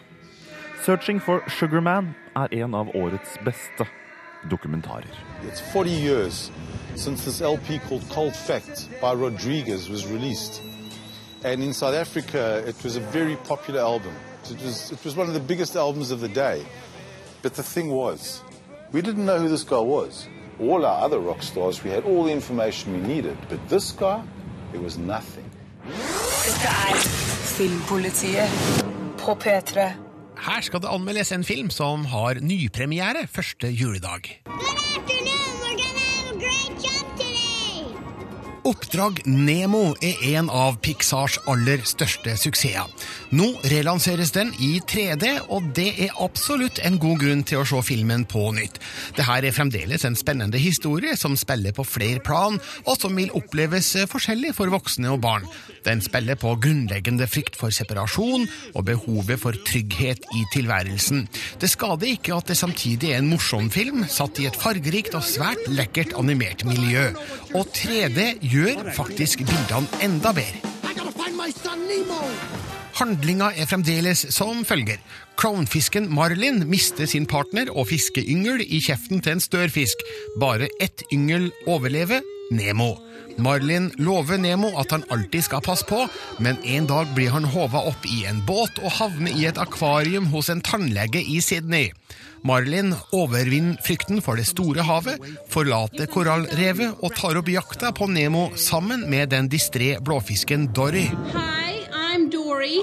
'Searching 0.82 1.20
for 1.22 1.40
Sugar 1.48 1.80
Man' 1.80 2.14
er 2.36 2.48
en 2.62 2.74
av 2.74 2.90
årets 2.94 3.38
beste 3.44 3.86
dokumentarer. 4.50 5.14
It's 5.46 5.60
40 5.72 5.90
years 5.90 6.50
since 6.96 7.24
this 7.24 7.40
LP 7.40 7.78
called 7.88 8.02
Cold 8.10 8.36
Fact 8.36 8.90
by 9.00 9.14
Rodriguez 9.14 9.88
was 9.88 10.06
released. 10.06 10.60
And 11.44 11.62
in 11.62 11.72
South 11.72 11.94
Africa, 11.94 12.62
it 12.68 12.76
was 12.84 12.96
a 12.96 13.00
very 13.00 13.36
popular 13.36 13.80
album. 13.80 14.12
It 14.50 14.62
was, 14.62 14.92
it 14.92 15.04
was 15.04 15.16
one 15.16 15.28
of 15.28 15.34
the 15.34 15.40
biggest 15.40 15.76
albums 15.76 16.10
of 16.10 16.20
the 16.20 16.28
day. 16.28 16.64
But 17.42 17.54
the 17.54 17.62
thing 17.62 17.90
was, 17.90 18.42
we 18.92 19.00
didn't 19.00 19.24
know 19.24 19.38
who 19.38 19.48
this 19.48 19.64
guy 19.64 19.78
was. 19.78 20.28
All 20.60 20.84
our 20.84 21.04
other 21.04 21.18
rock 21.18 21.42
stars, 21.42 21.82
we 21.82 21.90
had 21.90 22.04
all 22.04 22.24
the 22.24 22.32
information 22.32 22.92
we 22.92 23.00
needed. 23.14 23.36
But 23.48 23.68
this 23.68 23.92
guy, 23.92 24.22
there 24.72 24.80
was 24.80 24.98
nothing. 24.98 25.44
Dette 25.84 26.68
er 26.68 26.96
Filmpolitiet 27.56 28.48
på 29.18 29.34
P3. 29.34 29.92
Her 30.36 30.60
skal 30.60 30.80
det 30.82 30.88
anmeldes 30.88 31.32
en 31.32 31.44
film 31.44 31.70
som 31.70 32.04
har 32.04 32.40
nypremiere 32.40 33.26
første 33.26 33.68
juledag. 33.70 34.42
Oppdrag 38.64 39.18
Nemo 39.28 39.90
er 40.00 40.22
en 40.38 40.46
av 40.48 40.78
Pixars 40.80 41.34
aller 41.50 41.82
største 41.84 42.32
suksesser. 42.40 42.88
Nå 43.36 43.50
relanseres 43.68 44.32
den 44.32 44.54
i 44.56 44.78
3D, 44.80 45.34
og 45.52 45.66
det 45.76 45.90
er 46.06 46.16
absolutt 46.24 46.80
en 46.80 46.96
god 47.02 47.20
grunn 47.20 47.44
til 47.44 47.60
å 47.60 47.66
se 47.68 47.82
filmen 47.84 48.24
på 48.24 48.46
nytt. 48.56 48.80
Dette 49.18 49.36
er 49.36 49.52
fremdeles 49.52 50.08
en 50.08 50.16
spennende 50.16 50.60
historie 50.62 51.12
som 51.20 51.36
spiller 51.36 51.76
på 51.76 51.84
flere 51.84 52.24
plan, 52.24 52.56
og 52.88 52.96
som 52.96 53.12
vil 53.20 53.34
oppleves 53.36 53.92
forskjellig 54.08 54.54
for 54.56 54.72
voksne 54.72 55.12
og 55.12 55.20
barn. 55.26 55.44
Den 55.84 56.00
spiller 56.04 56.38
på 56.40 56.54
grunnleggende 56.56 57.26
frykt 57.28 57.58
for 57.60 57.74
separasjon 57.74 58.46
og 58.72 58.86
behovet 58.88 59.40
for 59.42 59.56
trygghet 59.68 60.24
i 60.36 60.44
tilværelsen. 60.54 61.26
Det 61.60 61.70
skader 61.70 62.08
ikke 62.14 62.36
at 62.38 62.48
det 62.48 62.56
samtidig 62.58 63.12
er 63.12 63.20
en 63.20 63.28
morsom 63.28 63.70
film, 63.72 64.06
satt 64.08 64.40
i 64.40 64.48
et 64.48 64.56
fargerikt 64.56 65.16
og 65.18 65.26
svært 65.28 65.68
lekkert 65.68 66.16
animert 66.18 66.64
miljø. 66.68 67.10
Og 67.54 67.68
3D 67.76 68.30
gjør 68.40 68.94
faktisk 68.96 69.44
bildene 69.44 70.04
enda 70.04 70.32
bedre. 70.36 70.72
Handlinga 72.94 73.50
er 73.58 73.66
fremdeles 73.66 74.20
som 74.32 74.62
følger. 74.64 75.00
Klovnfisken 75.36 76.06
Marlin 76.14 76.62
mister 76.70 77.08
sin 77.10 77.26
partner 77.26 77.72
og 77.74 77.88
fiskeyngel 77.90 78.62
i 78.62 78.78
kjeften 78.84 79.20
til 79.20 79.34
en 79.34 79.42
størfisk. 79.42 80.04
Bare 80.40 80.70
ett 80.80 81.02
yngel 81.12 81.50
overlever, 81.66 82.22
Nemo. 82.50 82.96
Marlin 83.36 83.88
lover 83.98 84.38
Nemo 84.38 84.70
at 84.78 84.92
han 84.94 85.04
alltid 85.10 85.46
skal 85.46 85.62
passe 85.64 85.86
på, 85.88 86.04
men 86.38 86.60
en 86.64 86.86
dag 86.86 87.10
blir 87.16 87.32
han 87.34 87.48
håva 87.50 87.82
opp 87.90 88.06
i 88.06 88.22
en 88.28 88.42
båt 88.46 88.78
og 88.82 88.94
havner 88.98 89.34
i 89.34 89.48
et 89.48 89.58
akvarium 89.58 90.28
hos 90.34 90.50
en 90.52 90.62
tannlege 90.64 91.22
i 91.22 91.40
Sydney. 91.42 91.90
Marlin 92.44 92.92
overvinner 93.16 93.80
frykten 93.82 94.20
for 94.22 94.38
det 94.38 94.46
store 94.50 94.84
havet, 94.84 95.18
forlater 95.50 96.10
korallrevet 96.12 97.00
og 97.00 97.16
tar 97.16 97.40
opp 97.40 97.50
jakta 97.50 97.94
på 97.96 98.10
Nemo 98.12 98.50
sammen 98.60 99.08
med 99.10 99.32
den 99.34 99.50
distré 99.50 99.94
blåfisken 100.04 100.70
Dory. 100.76 101.08
Hi, 101.32 101.34
I'm 101.34 101.63
Dory. 102.34 102.80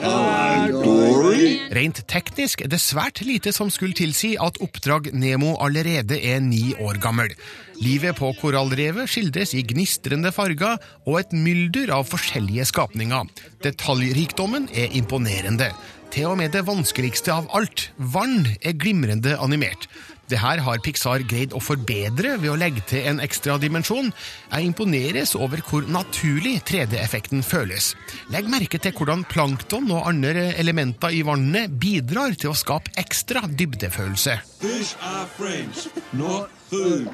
Rent 1.75 1.99
teknisk 2.07 2.63
er 2.63 2.69
det 2.71 2.79
svært 2.79 3.21
lite 3.27 3.51
som 3.55 3.71
skulle 3.73 3.95
tilsi 3.97 4.33
at 4.39 4.59
Oppdrag 4.63 5.09
Nemo 5.11 5.57
allerede 5.59 6.15
er 6.17 6.39
ni 6.43 6.71
år 6.79 7.01
gammel. 7.03 7.33
Livet 7.81 8.15
på 8.19 8.31
korallrevet 8.39 9.09
skildres 9.11 9.55
i 9.57 9.65
gnistrende 9.67 10.31
farger 10.31 10.79
og 11.03 11.19
et 11.19 11.33
mylder 11.35 11.91
av 11.97 12.07
forskjellige 12.07 12.69
skapninger. 12.71 13.27
Detaljrikdommen 13.65 14.69
er 14.71 14.93
imponerende. 14.95 15.71
Til 16.11 16.27
og 16.27 16.39
med 16.39 16.51
det 16.51 16.65
vanskeligste 16.67 17.31
av 17.31 17.47
alt, 17.55 17.89
vann, 17.95 18.43
er 18.59 18.75
glimrende 18.75 19.37
animert. 19.39 19.87
Det 20.31 20.39
her 20.39 20.61
har 20.63 20.79
Pixar 20.79 21.25
greid 21.27 21.51
å 21.51 21.59
forbedre 21.59 22.37
ved 22.39 22.53
å 22.53 22.59
legge 22.59 22.83
til 22.87 23.03
en 23.09 23.19
ekstra 23.23 23.57
dimensjon. 23.59 24.13
Jeg 24.53 24.69
imponeres 24.69 25.33
over 25.35 25.59
hvor 25.67 25.83
naturlig 25.91 26.61
3D-effekten 26.69 27.43
føles. 27.43 27.91
Legg 28.31 28.47
merke 28.51 28.79
til 28.79 28.95
hvordan 28.95 29.25
plankton 29.27 29.91
og 29.91 30.07
andre 30.07 30.53
elementer 30.61 31.11
i 31.11 31.25
vannet 31.27 31.75
bidrar 31.81 32.37
til 32.39 32.53
å 32.53 32.57
skape 32.57 32.95
ekstra 33.01 33.43
dybdefølelse. 33.49 34.39
Fish 34.63 34.95
are 35.03 35.27
friends, 35.35 35.89
not 36.15 36.47
food. 36.71 37.11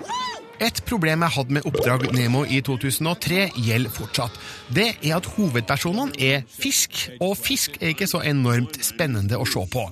Et 0.61 0.79
problem 0.89 1.21
jeg 1.21 1.33
hadde 1.35 1.53
med 1.53 1.65
Oppdrag 1.69 2.07
Nemo 2.17 2.43
i 2.49 2.63
2003, 2.65 3.43
gjelder 3.61 3.93
fortsatt. 3.93 4.37
Det 4.73 4.87
er 5.05 5.17
at 5.19 5.29
hovedpersonene 5.35 6.17
er 6.17 6.47
fisk, 6.49 7.03
og 7.21 7.35
fisk 7.37 7.77
er 7.77 7.93
ikke 7.93 8.09
så 8.09 8.23
enormt 8.25 8.79
spennende 8.85 9.37
å 9.37 9.45
se 9.45 9.61
på. 9.69 9.85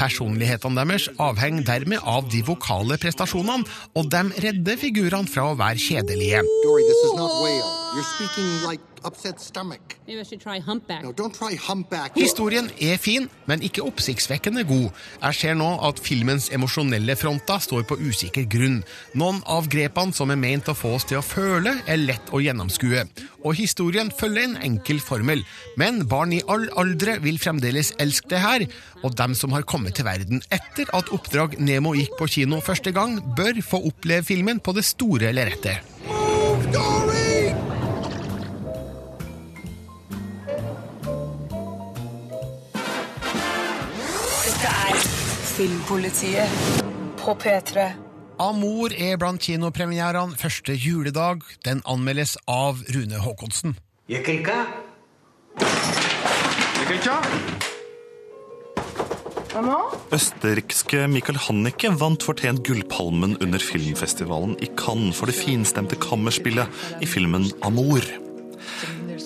Personlighetene 0.00 0.80
deres 0.80 1.08
avhenger 1.20 1.66
dermed 1.68 2.00
av 2.08 2.28
de 2.32 2.40
vokale 2.46 2.96
prestasjonene, 3.00 3.68
og 3.94 4.08
de 4.12 4.22
redder 4.46 4.80
figurene 4.80 5.28
fra 5.28 5.50
å 5.50 5.58
være 5.60 5.78
kjedelige. 5.80 6.40
Dory, 6.64 6.88
upset 9.04 9.40
stomach. 9.40 9.96
Maybe 10.06 10.20
I 10.20 10.24
should 10.24 10.40
try 10.40 10.60
humpback. 10.60 11.02
No, 11.02 11.12
don't 11.12 11.34
try 11.34 11.56
humpback. 11.56 12.16
Historien 12.18 12.70
er 12.80 12.98
fin, 13.00 13.28
men 13.46 13.62
ikke 13.62 13.84
oppsiktsvekkende 13.86 14.64
god. 14.68 14.90
Jeg 15.22 15.38
ser 15.38 15.58
nå 15.58 15.68
at 15.88 16.00
filmens 16.02 16.50
emosjonelle 16.54 17.16
fronter 17.18 17.62
står 17.62 17.86
på 17.88 17.98
usikker 18.00 18.48
grunn. 18.50 18.80
Noen 19.14 19.42
av 19.46 19.68
grepene 19.72 20.16
som 20.16 20.32
er 20.32 20.40
ment 20.40 20.70
å 20.70 20.76
få 20.76 20.94
oss 20.98 21.08
til 21.08 21.20
å 21.20 21.24
føle, 21.24 21.76
er 21.86 22.02
lett 22.02 22.32
å 22.34 22.42
gjennomskue. 22.42 23.06
Og 23.44 23.56
historien 23.56 24.10
følger 24.12 24.48
en 24.48 24.58
enkel 24.70 25.00
formel. 25.02 25.44
Men 25.80 26.04
barn 26.08 26.34
i 26.36 26.42
all 26.50 26.68
aldre 26.80 27.18
vil 27.24 27.40
fremdeles 27.40 27.94
elske 28.02 28.30
det 28.30 28.42
her, 28.44 28.66
og 29.02 29.16
dem 29.16 29.34
som 29.38 29.54
har 29.56 29.66
kommet 29.68 29.96
til 29.96 30.06
verden 30.08 30.44
etter 30.52 30.90
at 30.96 31.10
Oppdrag 31.14 31.56
Nemo 31.60 31.94
gikk 31.96 32.18
på 32.18 32.28
kino 32.36 32.60
første 32.64 32.92
gang, 32.96 33.18
bør 33.36 33.62
få 33.64 33.82
oppleve 33.90 34.28
filmen 34.28 34.60
på 34.60 34.76
det 34.76 34.86
store 34.88 35.32
lerretet. 35.34 35.80
Dette 36.70 36.99
Filmpolitiet 45.60 46.48
på 47.20 47.34
P3. 47.36 47.82
Amor 48.40 48.94
er 48.96 49.18
blant 49.20 49.42
kinopremierene 49.44 50.38
første 50.40 50.72
juledag. 50.72 51.42
Den 51.66 51.82
anmeldes 51.84 52.38
av 52.48 52.80
Rune 52.94 53.20
Haakonsen. 53.20 53.74
Østerrikske 60.16 61.04
Michael 61.12 61.42
Hannicke 61.44 61.92
vant 62.06 62.24
fortjent 62.24 62.64
Gullpalmen 62.64 63.36
under 63.44 63.60
filmfestivalen 63.60 64.56
i 64.64 64.72
Cannes 64.80 65.20
for 65.20 65.28
det 65.28 65.36
finstemte 65.36 66.00
kammerspillet 66.00 67.04
i 67.04 67.12
filmen 67.18 67.50
Amor. 67.60 68.08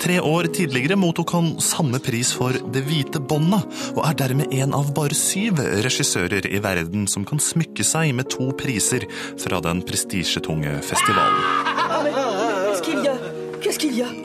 Tre 0.04 0.18
år 0.20 0.50
tidligere 0.52 0.98
mottok 1.00 1.30
han 1.32 1.46
samme 1.64 1.96
pris 2.04 2.28
for 2.36 2.52
Det 2.52 2.82
hvite 2.84 3.22
båndet, 3.24 3.64
og 3.94 4.02
er 4.04 4.18
dermed 4.20 4.52
en 4.52 4.74
av 4.76 4.90
bare 4.92 5.16
syv 5.16 5.62
regissører 5.86 6.44
i 6.44 6.60
verden 6.60 7.06
som 7.08 7.24
kan 7.24 7.40
smykke 7.40 7.86
seg 7.88 8.12
med 8.12 8.28
to 8.34 8.50
priser 8.58 9.06
fra 9.40 9.62
den 9.64 9.80
prestisjetunge 9.88 10.76
festivalen. 10.84 11.40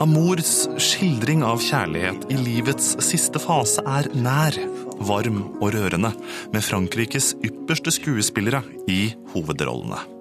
Amors 0.04 0.52
skildring 0.84 1.40
av 1.48 1.64
kjærlighet 1.64 2.28
i 2.28 2.36
livets 2.36 2.92
siste 3.00 3.40
fase 3.40 3.80
er 3.88 4.12
nær, 4.12 4.60
varm 5.00 5.46
og 5.62 5.72
rørende, 5.78 6.12
med 6.52 6.66
Frankrikes 6.66 7.32
ypperste 7.40 7.96
skuespillere 7.96 8.60
i 8.84 9.14
hovedrollene. 9.32 10.19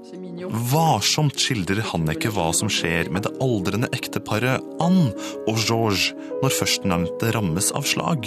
Varsomt 0.49 1.37
skildrer 1.37 1.83
Hanneke 1.91 2.31
hva 2.33 2.47
som 2.57 2.71
skjer 2.73 3.11
med 3.13 3.27
det 3.27 3.35
aldrende 3.43 3.89
ekteparet 3.93 4.63
Anne 4.81 5.11
og 5.45 5.59
Georges 5.61 6.09
når 6.41 6.55
førstnevnte 6.57 7.29
rammes 7.35 7.69
av 7.77 7.85
slag. 7.85 8.25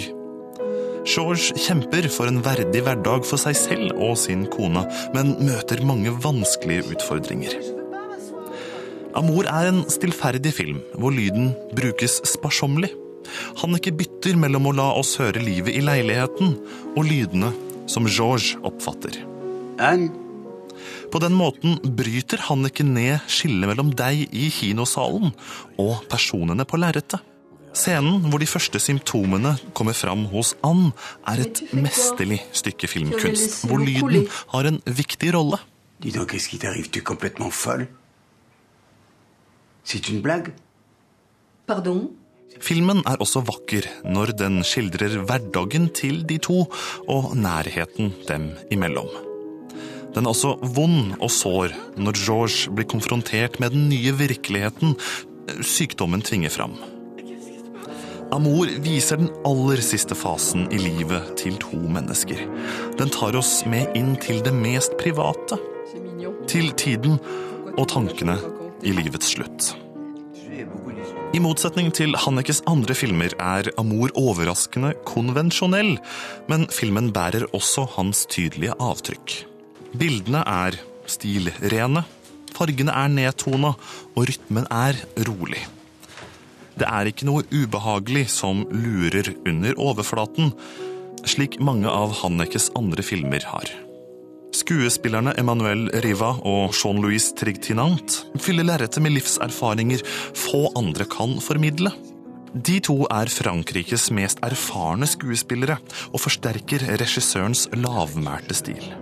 Georges 1.03 1.51
kjemper 1.65 2.07
for 2.07 2.31
en 2.31 2.39
verdig 2.45 2.85
hverdag 2.85 3.27
for 3.27 3.41
seg 3.41 3.57
selv 3.59 3.99
og 3.99 4.15
sin 4.21 4.45
kone, 4.47 4.85
men 5.11 5.35
møter 5.43 5.83
mange 5.83 6.15
vanskelige 6.23 6.87
utfordringer. 6.95 7.59
Amor 9.19 9.45
er 9.51 9.69
en 9.73 9.83
stillferdig 9.91 10.55
film, 10.55 10.79
hvor 10.95 11.11
lyden 11.13 11.51
brukes 11.75 12.21
sparsommelig. 12.31 12.93
Hanneke 13.59 13.91
bytter 13.99 14.39
mellom 14.39 14.71
å 14.71 14.77
la 14.79 14.89
oss 14.95 15.17
høre 15.19 15.43
livet 15.43 15.75
i 15.75 15.83
leiligheten 15.83 16.55
og 16.95 17.03
lydene 17.03 17.51
som 17.91 18.07
Georges 18.07 18.55
oppfatter. 18.63 19.19
På 21.11 21.21
den 21.23 21.35
måten 21.37 21.77
bryter 21.83 22.41
Hanneke 22.47 22.85
ned 22.87 23.21
skillet 23.31 23.69
mellom 23.69 23.91
deg 23.95 24.27
i 24.33 24.49
kinosalen 24.53 25.33
og 25.81 26.03
personene 26.11 26.65
på 26.67 26.79
lerretet. 26.81 27.21
Scenen 27.73 28.21
hvor 28.29 28.41
de 28.41 28.47
første 28.49 28.77
symptomene 28.77 29.55
kommer 29.73 29.97
fram 29.97 30.27
hos 30.29 30.53
Ann, 30.65 30.91
er 31.25 31.41
et 31.41 31.63
mesterlig 31.73 32.43
stykke 32.53 32.89
filmkunst, 32.89 33.63
hvor 33.65 33.81
lyden 33.81 34.27
har 34.53 34.69
en 34.69 34.81
viktig 34.85 35.33
rolle. 35.33 35.57
Dis 35.99 36.13
donc, 36.13 36.31
qu'est-ce 36.31 36.49
qui 36.49 36.57
t'arrive 36.57 36.89
Tu 36.89 36.99
es 36.99 37.01
complètement 37.01 37.49
folle 37.49 37.87
C'est 39.85 40.09
une 40.09 40.21
blague 40.21 40.53
Pardon 41.65 42.11
Filmen 42.61 43.01
er 43.07 43.17
også 43.23 43.41
vakker 43.47 43.87
når 44.05 44.35
den 44.37 44.61
skildrer 44.67 45.23
hverdagen 45.25 45.89
til 45.95 46.21
de 46.27 46.37
to 46.37 46.65
og 47.09 47.35
nærheten 47.35 48.13
dem 48.27 48.51
imellom. 48.71 49.32
Den 50.13 50.25
er 50.25 50.33
også 50.33 50.55
vond 50.75 51.15
og 51.19 51.31
sår 51.33 51.73
når 51.97 52.19
George 52.21 52.73
blir 52.75 52.89
konfrontert 52.89 53.59
med 53.61 53.73
den 53.73 53.87
nye 53.89 54.13
virkeligheten 54.17 54.97
sykdommen 55.61 56.21
tvinger 56.25 56.53
fram. 56.53 56.75
Amour 58.33 58.69
viser 58.81 59.19
den 59.21 59.29
aller 59.45 59.81
siste 59.85 60.15
fasen 60.17 60.65
i 60.73 60.79
livet 60.81 61.35
til 61.37 61.59
to 61.61 61.77
mennesker. 61.77 62.39
Den 62.97 63.11
tar 63.13 63.37
oss 63.37 63.59
med 63.69 63.93
inn 63.97 64.15
til 64.21 64.41
det 64.45 64.55
mest 64.57 64.97
private. 65.01 65.59
Til 66.49 66.71
tiden 66.79 67.19
og 67.77 67.85
tankene 67.93 68.39
i 68.83 68.93
livets 68.95 69.35
slutt. 69.35 69.73
I 71.33 71.41
motsetning 71.41 71.89
til 71.93 72.13
Hannekes 72.17 72.61
andre 72.69 72.93
filmer 72.97 73.33
er 73.41 73.69
Amour 73.81 74.13
overraskende 74.17 74.93
konvensjonell, 75.05 75.95
men 76.49 76.67
filmen 76.73 77.09
bærer 77.13 77.47
også 77.57 77.87
hans 77.95 78.27
tydelige 78.29 78.77
avtrykk. 78.77 79.52
Bildene 79.93 80.41
er 80.49 80.79
stilrene, 81.05 82.01
fargene 82.55 82.93
er 82.97 83.11
nedtona, 83.13 83.73
og 84.17 84.27
rytmen 84.29 84.65
er 84.73 84.97
rolig. 85.27 85.61
Det 86.73 86.87
er 86.89 87.09
ikke 87.09 87.27
noe 87.29 87.45
ubehagelig 87.53 88.25
som 88.33 88.63
lurer 88.73 89.29
under 89.45 89.77
overflaten, 89.77 90.53
slik 91.29 91.59
mange 91.61 91.89
av 91.89 92.15
Hannekes 92.23 92.71
andre 92.79 93.05
filmer 93.05 93.45
har. 93.51 93.69
Skuespillerne 94.53 95.33
Emmanuel 95.37 95.87
Riva 96.05 96.31
og 96.45 96.73
Jean-Louis 96.77 97.31
Trigtinant 97.37 98.19
fyller 98.41 98.67
lerretet 98.67 99.01
med 99.01 99.15
livserfaringer 99.15 100.01
få 100.37 100.67
andre 100.77 101.07
kan 101.09 101.37
formidle. 101.41 101.93
De 102.53 102.77
to 102.85 102.99
er 103.09 103.29
Frankrikes 103.33 104.11
mest 104.13 104.41
erfarne 104.45 105.09
skuespillere 105.09 105.79
og 106.11 106.21
forsterker 106.21 106.85
regissørens 107.01 107.65
lavmælte 107.73 108.57
stil. 108.57 108.93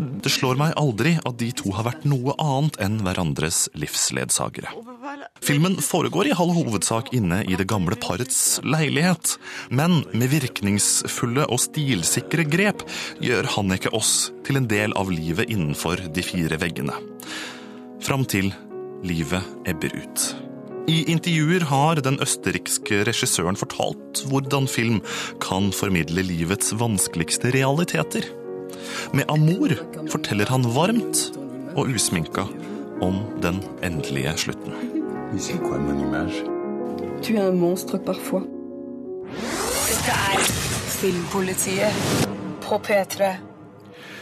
Det 0.00 0.32
slår 0.32 0.56
meg 0.60 0.72
aldri 0.80 1.16
at 1.18 1.36
de 1.40 1.50
to 1.56 1.72
har 1.76 1.86
vært 1.86 2.06
noe 2.08 2.34
annet 2.40 2.78
enn 2.82 2.98
hverandres 3.04 3.66
livsledsagere. 3.78 4.72
Filmen 5.44 5.76
foregår 5.84 6.30
i 6.30 6.36
halv 6.36 6.56
hovedsak 6.56 7.12
inne 7.16 7.42
i 7.44 7.56
det 7.58 7.66
gamle 7.68 7.98
parets 8.00 8.60
leilighet, 8.64 9.36
men 9.68 10.02
med 10.12 10.32
virkningsfulle 10.32 11.46
og 11.48 11.60
stilsikre 11.62 12.46
grep 12.48 12.84
gjør 13.24 13.48
Hanneke 13.56 13.92
oss 13.96 14.30
til 14.46 14.60
en 14.60 14.68
del 14.70 14.96
av 14.98 15.12
livet 15.12 15.52
innenfor 15.52 16.06
de 16.14 16.24
fire 16.24 16.60
veggene. 16.60 16.96
Fram 18.00 18.24
til 18.28 18.52
livet 19.04 19.68
ebber 19.68 19.96
ut. 19.96 20.30
I 20.90 21.04
intervjuer 21.12 21.62
har 21.70 22.00
den 22.02 22.16
østerrikske 22.24 23.04
regissøren 23.06 23.58
fortalt 23.58 24.24
hvordan 24.30 24.66
film 24.70 24.98
kan 25.44 25.68
formidle 25.76 26.24
livets 26.26 26.72
vanskeligste 26.80 27.52
realiteter. 27.54 28.26
Med 29.16 29.24
Amor 29.28 29.74
forteller 30.12 30.50
han 30.52 30.66
varmt 30.74 31.30
og 31.76 31.90
usminka 31.94 32.46
om 33.00 33.20
den 33.42 33.62
endelige 33.82 34.36
slutten. 34.36 34.74
Du 37.20 37.36
er 37.36 37.48
en 37.48 37.60
monster 37.60 37.98
parfois. 37.98 38.42
Dette 39.30 40.16
er 40.16 40.42
Filmpolitiet 41.00 41.92
på 42.64 42.80
P3. 42.86 43.49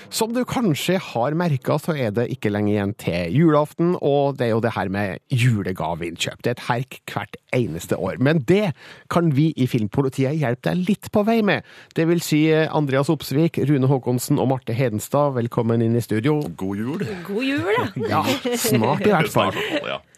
Som 0.08 0.32
du 0.32 0.40
kanskje 0.48 0.96
har 1.04 1.34
merka, 1.36 1.74
så 1.76 1.92
er 1.92 2.14
det 2.16 2.24
ikke 2.32 2.48
lenge 2.48 2.70
igjen 2.72 2.94
til 2.96 3.34
julaften, 3.36 3.90
og 4.00 4.38
det 4.38 4.46
er 4.46 4.54
jo 4.54 4.60
det 4.64 4.70
her 4.72 4.88
med 4.88 5.18
julegaveinnkjøp. 5.28 6.40
Det 6.42 6.48
er 6.48 6.56
et 6.56 6.62
herk 6.64 6.96
hvert 7.12 7.36
eneste 7.54 7.98
år. 8.00 8.16
Men 8.24 8.40
det 8.48 8.70
kan 9.12 9.28
vi 9.36 9.50
i 9.60 9.66
Filmpolitiet 9.68 10.38
hjelpe 10.40 10.70
deg 10.70 10.80
litt 10.88 11.10
på 11.12 11.22
vei 11.28 11.36
med. 11.44 11.66
Det 11.96 12.06
vil 12.08 12.22
si 12.24 12.40
Andreas 12.56 13.10
Opsvik, 13.12 13.60
Rune 13.68 13.90
Håkonsen 13.90 14.40
og 14.40 14.48
Marte 14.54 14.72
Hedenstad, 14.76 15.34
velkommen 15.36 15.84
inn 15.84 15.98
i 16.00 16.02
studio. 16.04 16.38
God 16.56 16.80
jul. 16.80 17.04
God 17.28 17.44
jul, 17.44 17.68
Ja, 18.08 18.22
ja. 18.24 18.56
snart 18.58 19.04
i 19.04 19.12
hvert 19.12 19.30
fall. 19.32 19.60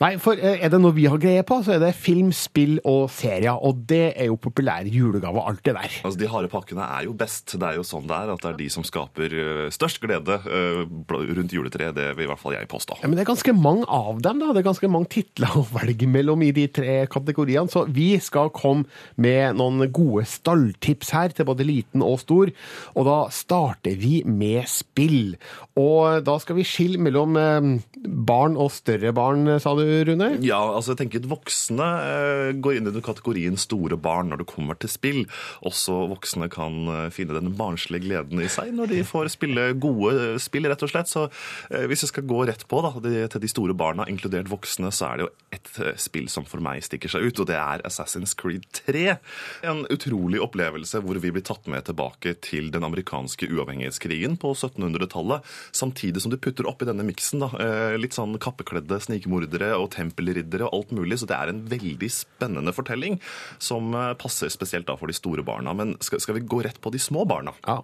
Nei, 0.00 0.12
for 0.22 0.38
eh, 0.38 0.62
er 0.64 0.70
det 0.72 0.80
noe 0.80 0.94
vi 0.96 1.08
har 1.10 1.18
greie 1.20 1.42
på, 1.46 1.58
så 1.66 1.74
er 1.76 1.82
det 1.82 1.92
film, 1.98 2.30
spill 2.36 2.78
og 2.88 3.08
serier, 3.12 3.58
og 3.58 3.82
det 3.90 4.12
er 4.14 4.30
jo 4.30 4.38
populære 4.40 4.88
julegaver, 4.94 5.50
alt 5.50 5.64
det 5.66 5.74
der. 5.76 5.98
Altså, 6.06 6.16
De 6.22 6.30
harde 6.30 6.48
pakkene 6.54 6.86
er 6.86 7.10
jo 7.10 7.18
best. 7.18 7.58
Det 7.58 7.66
er 7.72 7.82
jo 7.82 7.84
sånn 7.90 8.06
det 8.08 8.16
er, 8.22 8.32
at 8.38 8.46
det 8.46 8.54
er 8.54 8.58
de 8.62 8.70
som 8.72 8.86
skaper 8.86 9.34
eh, 9.42 9.66
størst 9.80 10.00
glede 10.02 10.36
eh, 10.44 10.82
rundt 11.10 11.54
juletreet. 11.54 11.96
Det 11.96 12.10
vil 12.16 12.26
i 12.26 12.30
hvert 12.30 12.40
fall 12.40 12.56
jeg 12.56 12.68
påstå. 12.70 13.00
Ja, 13.00 13.08
men 13.08 13.16
det 13.16 13.24
er 13.24 13.30
ganske 13.32 13.54
mange 13.56 13.86
av 13.88 14.20
dem, 14.24 14.40
da. 14.42 14.52
Det 14.52 14.62
er 14.62 14.68
ganske 14.68 14.90
mange 14.92 15.10
titler 15.14 15.56
å 15.56 15.64
velge 15.72 16.08
mellom 16.10 16.44
i 16.44 16.52
de 16.56 16.66
tre 16.68 16.98
kategoriene. 17.10 17.70
Så 17.72 17.86
vi 17.88 18.12
skal 18.22 18.52
komme 18.54 18.88
med 19.20 19.56
noen 19.60 19.86
gode 19.94 20.26
stalltips 20.28 21.14
her 21.16 21.34
til 21.34 21.48
både 21.48 21.66
liten 21.66 22.04
og 22.04 22.20
stor. 22.24 22.52
Og 22.94 23.08
da 23.08 23.18
starter 23.32 23.96
vi 24.00 24.20
med 24.28 24.68
spill. 24.70 25.36
Og 25.80 26.20
da 26.26 26.36
skal 26.42 26.58
vi 26.60 26.66
skille 26.68 27.00
mellom 27.00 27.38
eh, 27.40 27.70
barn 28.04 28.58
og 28.60 28.72
større 28.74 29.14
barn, 29.16 29.48
sa 29.62 29.74
du, 29.78 29.84
Rune? 30.10 30.34
Ja, 30.44 30.60
altså 30.74 30.94
jeg 30.94 31.04
tenker 31.04 31.24
at 31.24 31.30
Voksne 31.30 31.88
eh, 32.04 32.52
går 32.60 32.78
inn 32.78 32.90
i 32.90 32.94
den 32.94 33.06
kategorien 33.06 33.56
store 33.60 33.96
barn 34.00 34.32
når 34.32 34.44
det 34.44 34.50
kommer 34.52 34.76
til 34.80 34.92
spill. 34.92 35.22
Også 35.66 36.02
voksne 36.10 36.50
kan 36.52 36.82
finne 37.14 37.38
den 37.38 37.54
barnslige 37.56 38.04
gleden 38.04 38.40
i 38.42 38.48
seg 38.50 38.72
når 38.74 38.90
de 38.92 39.02
får 39.06 39.30
spille 39.32 39.69
gode 39.78 40.38
spill, 40.42 40.68
rett 40.70 40.82
og 40.84 40.92
slett. 40.92 41.10
Så 41.10 41.26
eh, 41.70 41.86
hvis 41.90 42.04
jeg 42.04 42.12
skal 42.12 42.26
gå 42.28 42.42
rett 42.48 42.64
på 42.70 42.80
da, 42.84 42.92
til 43.00 43.42
de 43.42 43.50
store 43.50 43.76
barna, 43.76 44.06
inkludert 44.10 44.50
voksne, 44.50 44.92
så 44.94 45.10
er 45.10 45.20
det 45.20 45.26
jo 45.26 45.30
ett 45.56 45.72
eh, 45.82 45.96
spill 46.00 46.28
som 46.32 46.46
for 46.48 46.62
meg 46.64 46.84
stikker 46.86 47.12
seg 47.12 47.26
ut, 47.26 47.42
og 47.42 47.50
det 47.50 47.58
er 47.58 47.84
Assassin's 47.88 48.34
Creed 48.38 48.66
3. 48.82 49.04
En 49.70 49.84
utrolig 49.92 50.42
opplevelse 50.42 51.02
hvor 51.04 51.20
vi 51.22 51.32
blir 51.34 51.46
tatt 51.46 51.68
med 51.70 51.86
tilbake 51.88 52.36
til 52.44 52.70
den 52.74 52.86
amerikanske 52.86 53.50
uavhengighetskrigen 53.50 54.38
på 54.40 54.52
1700-tallet, 54.56 55.46
samtidig 55.76 56.24
som 56.24 56.34
du 56.34 56.38
putter 56.40 56.68
opp 56.70 56.84
i 56.84 56.90
denne 56.90 57.06
miksen 57.06 57.44
da, 57.44 57.50
eh, 57.60 57.96
litt 58.00 58.16
sånn 58.16 58.38
kappekledde 58.42 59.00
snikmordere 59.02 59.72
og 59.78 59.90
tempelriddere 59.96 60.68
og 60.68 60.80
alt 60.80 60.96
mulig, 61.00 61.20
så 61.20 61.30
det 61.30 61.38
er 61.38 61.54
en 61.54 61.64
veldig 61.70 62.12
spennende 62.12 62.74
fortelling 62.74 63.18
som 63.62 63.94
passer 64.20 64.50
spesielt 64.52 64.88
da 64.88 64.96
for 64.98 65.10
de 65.10 65.16
store 65.16 65.44
barna. 65.46 65.74
Men 65.76 65.96
skal, 66.04 66.20
vi 66.36 66.44
gå 66.46 66.62
rett 66.64 66.80
på 66.80 66.92
de 66.94 67.00
små 67.02 67.24
barna? 67.28 67.54
Eh, 67.66 67.82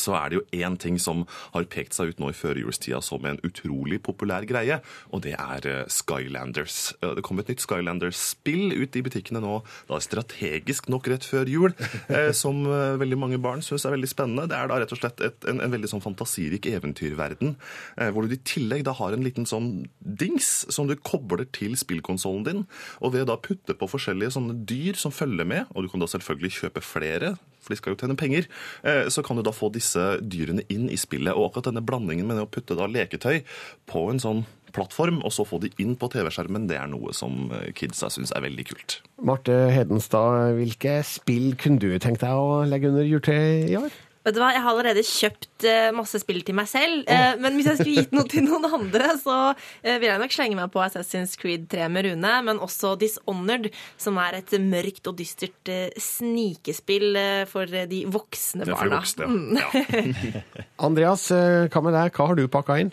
Så 0.00 0.14
er 0.16 0.30
det 0.30 0.38
jo 0.38 0.44
én 0.64 0.78
ting 0.80 0.96
som 1.00 1.26
har 1.52 1.66
pekt 1.68 1.92
seg 1.96 2.14
ut 2.14 2.20
nå 2.22 2.30
i 2.32 2.36
førjulstida 2.36 3.00
som 3.04 3.24
en 3.28 3.40
utrolig 3.44 3.98
populær 4.04 4.46
greie, 4.48 4.78
og 5.12 5.22
det 5.26 5.34
er 5.36 5.66
eh, 5.68 5.82
Skylanders. 5.92 6.94
Eh, 7.02 7.14
Det 7.18 7.24
kom 7.26 7.40
et 7.42 7.50
nytt 7.52 7.60
Skylanders-spill 7.64 8.72
ut 8.78 8.96
i 8.96 9.02
butikkene 9.04 9.42
nå, 9.44 9.58
da 9.90 9.98
strategisk 10.00 10.88
nok 10.92 11.10
rett 11.12 11.26
før 11.28 11.50
jul, 11.52 11.74
eh, 12.08 12.30
som 12.36 12.62
eh, 12.64 12.96
veldig 13.00 13.18
mange 13.20 13.40
barn 13.44 13.60
syns 13.64 13.84
er 13.88 13.92
veldig 13.96 14.10
spennende. 14.10 14.46
Det 14.50 14.56
er 14.56 14.70
da 14.72 14.80
rett 14.80 14.94
og 14.96 15.02
slett 15.02 15.20
et, 15.26 15.48
en, 15.52 15.60
en 15.64 15.74
veldig 15.74 15.92
sånn 15.92 16.04
fantasirik 16.04 16.68
eventyrverden, 16.72 17.56
eh, 17.98 18.08
hvor 18.14 18.24
du 18.24 18.36
i 18.36 18.40
tillegg 18.48 18.86
da 18.88 18.96
har 18.98 19.16
en 19.16 19.26
liten 19.26 19.48
sånn 19.48 19.70
dings 20.00 20.64
som 20.72 20.88
du 20.88 20.96
kobler 20.96 21.44
til 21.56 21.76
spillkonsollen 21.78 22.48
din, 22.48 22.64
og 23.02 23.12
ved 23.14 23.26
å 23.26 23.30
da 23.34 23.38
putte 23.44 23.76
på 23.76 23.90
forskjellige 23.92 24.36
sånne 24.38 24.60
dyr 24.68 24.96
som 24.98 25.14
følger 25.14 25.48
med, 25.48 25.68
og 25.74 25.84
du 25.84 25.92
kan 25.92 26.02
da 26.02 26.08
selvfølgelig 26.10 26.56
kjøpe 26.62 26.84
flere, 26.84 27.36
for 27.68 27.76
de 27.76 27.80
skal 27.82 27.94
jo 27.94 28.00
tjene 28.00 28.18
penger, 28.18 28.48
eh, 28.82 29.08
så 29.12 29.24
kan 29.24 29.36
du 29.36 29.44
da 29.44 29.52
få 29.52 29.70
disse 29.74 30.16
dyrene 30.24 30.64
inn 30.72 30.88
i 30.88 30.96
spillet. 30.96 31.36
Og 31.36 31.50
akkurat 31.50 31.70
denne 31.70 31.84
blandingen 31.84 32.28
med 32.28 32.40
å 32.40 32.48
putte 32.48 32.78
da 32.78 32.88
leketøy 32.88 33.42
på 33.90 34.08
en 34.12 34.22
sånn 34.22 34.46
plattform, 34.72 35.22
og 35.24 35.32
så 35.32 35.46
få 35.48 35.60
de 35.62 35.70
inn 35.80 35.94
på 35.96 36.10
TV-skjermen, 36.12 36.66
det 36.68 36.76
er 36.80 36.90
noe 36.90 37.14
som 37.16 37.48
eh, 37.56 37.70
kidsa 37.76 38.10
syns 38.12 38.34
er 38.36 38.44
veldig 38.44 38.66
kult. 38.68 38.98
Marte 39.24 39.54
Hedenstad, 39.72 40.54
hvilke 40.58 41.00
spill 41.08 41.54
kunne 41.60 41.80
du 41.82 41.94
tenkt 42.02 42.24
deg 42.24 42.36
å 42.36 42.64
legge 42.68 42.92
under 42.92 43.08
juletreet 43.08 43.72
i 43.72 43.78
år? 43.80 43.96
Vet 44.28 44.36
du 44.36 44.42
hva, 44.42 44.50
Jeg 44.52 44.60
har 44.60 44.74
allerede 44.74 45.04
kjøpt 45.06 45.64
eh, 45.64 45.88
masse 45.96 46.20
spill 46.20 46.42
til 46.44 46.56
meg 46.58 46.68
selv. 46.68 47.06
oh. 47.08 47.38
men 47.40 47.56
hvis 47.56 47.70
jeg 47.70 47.78
skulle 47.80 48.02
gitt 48.02 48.12
noe 48.12 48.28
til 48.28 48.44
noen 48.44 48.66
andre, 48.68 49.14
så 49.16 49.36
eh, 49.80 49.96
vil 49.96 50.10
jeg 50.10 50.20
nok 50.20 50.34
slenge 50.36 50.58
meg 50.58 50.72
på 50.74 50.82
Assassin's 50.84 51.32
Creed 51.40 51.64
3 51.72 51.88
med 51.94 52.10
Rune. 52.10 52.34
Men 52.44 52.60
også 52.64 52.92
Dishonored, 53.00 53.70
som 53.96 54.20
er 54.20 54.42
et 54.42 54.52
mørkt 54.60 55.08
og 55.08 55.16
dystert 55.18 55.72
snikespill 55.96 57.16
for 57.48 57.68
de 57.68 58.04
voksne 58.12 58.68
Det 58.68 58.74
er 58.74 58.76
for 58.76 58.92
barna. 58.92 59.00
voksne, 59.00 59.64
ja. 59.64 60.44
Andreas, 60.88 61.28
hva 61.32 61.84
med 61.84 61.96
deg? 61.96 62.12
Hva 62.12 62.28
har 62.30 62.38
du 62.38 62.44
pakka 62.52 62.78
inn? 62.84 62.92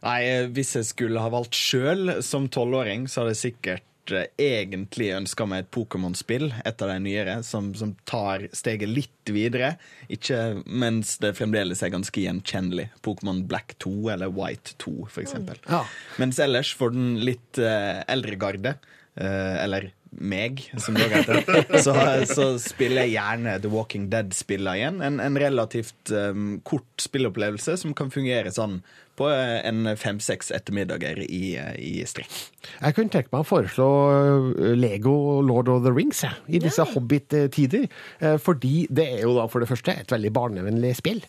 Nei, 0.00 0.48
Hvis 0.56 0.74
jeg 0.78 0.88
skulle 0.88 1.20
ha 1.20 1.28
valgt 1.32 1.56
sjøl 1.56 2.16
som 2.24 2.48
tolvåring, 2.48 3.04
så 3.04 3.22
hadde 3.22 3.36
jeg 3.36 3.42
sikkert 3.44 3.89
egentlig 4.40 5.10
ønska 5.16 5.46
meg 5.48 5.64
et 5.64 5.70
Pokémon-spill, 5.74 6.48
et 6.66 6.82
av 6.82 6.92
de 6.92 6.98
nyere, 7.04 7.36
som, 7.46 7.70
som 7.78 7.94
tar 8.08 8.48
steget 8.56 8.90
litt 8.90 9.32
videre. 9.32 9.74
Ikke 10.12 10.60
mens 10.66 11.16
det 11.22 11.34
fremdeles 11.38 11.82
er 11.84 11.94
ganske 11.94 12.24
gjenkjennelig. 12.24 12.90
Pokémon 13.06 13.44
Black 13.50 13.76
2 13.82 13.94
eller 14.16 14.32
White 14.34 14.76
2, 14.82 14.96
for 15.06 15.22
eksempel. 15.24 15.60
Ja. 15.70 15.84
Mens 16.22 16.40
ellers, 16.42 16.74
for 16.76 16.94
den 16.94 17.16
litt 17.24 17.60
uh, 17.62 18.02
eldre 18.10 18.38
garde, 18.40 18.76
uh, 19.20 19.56
eller 19.62 19.90
meg, 20.10 20.64
som 20.82 20.96
det 20.98 21.06
heter, 21.12 21.44
så, 21.84 21.94
så 22.26 22.46
spiller 22.62 23.06
jeg 23.06 23.14
gjerne 23.14 23.58
The 23.62 23.70
Walking 23.70 24.08
Dead-spiller 24.10 24.80
igjen. 24.80 24.98
En, 25.06 25.20
en 25.22 25.38
relativt 25.38 26.10
um, 26.10 26.56
kort 26.66 27.04
spillopplevelse 27.04 27.76
som 27.84 27.94
kan 27.96 28.10
fungere 28.12 28.52
sånn 28.54 28.80
på 29.20 29.28
en 29.28 29.90
fem-seks 30.00 30.48
ettermiddager 30.56 31.20
i, 31.26 31.54
i 31.76 31.92
strekk. 32.08 32.32
Jeg 32.80 32.96
kunne 32.96 33.12
tenke 33.12 33.32
meg 33.32 33.44
å 33.44 33.48
foreslå 33.48 33.88
eh, 34.10 34.74
Lego 34.76 35.12
Lord 35.44 35.68
of 35.72 35.82
the 35.84 35.92
Rings 35.92 36.22
jeg, 36.24 36.36
i 36.56 36.60
disse 36.62 36.84
Hobbit-tider. 36.94 37.86
Eh, 38.20 38.36
Fordi 38.40 38.86
det 38.92 39.06
er 39.18 39.22
jo 39.26 39.34
da 39.36 39.46
for 39.52 39.60
det 39.64 39.68
første 39.70 39.94
et 39.96 40.12
veldig 40.12 40.32
barnevennlig 40.36 40.94
spill. 40.98 41.20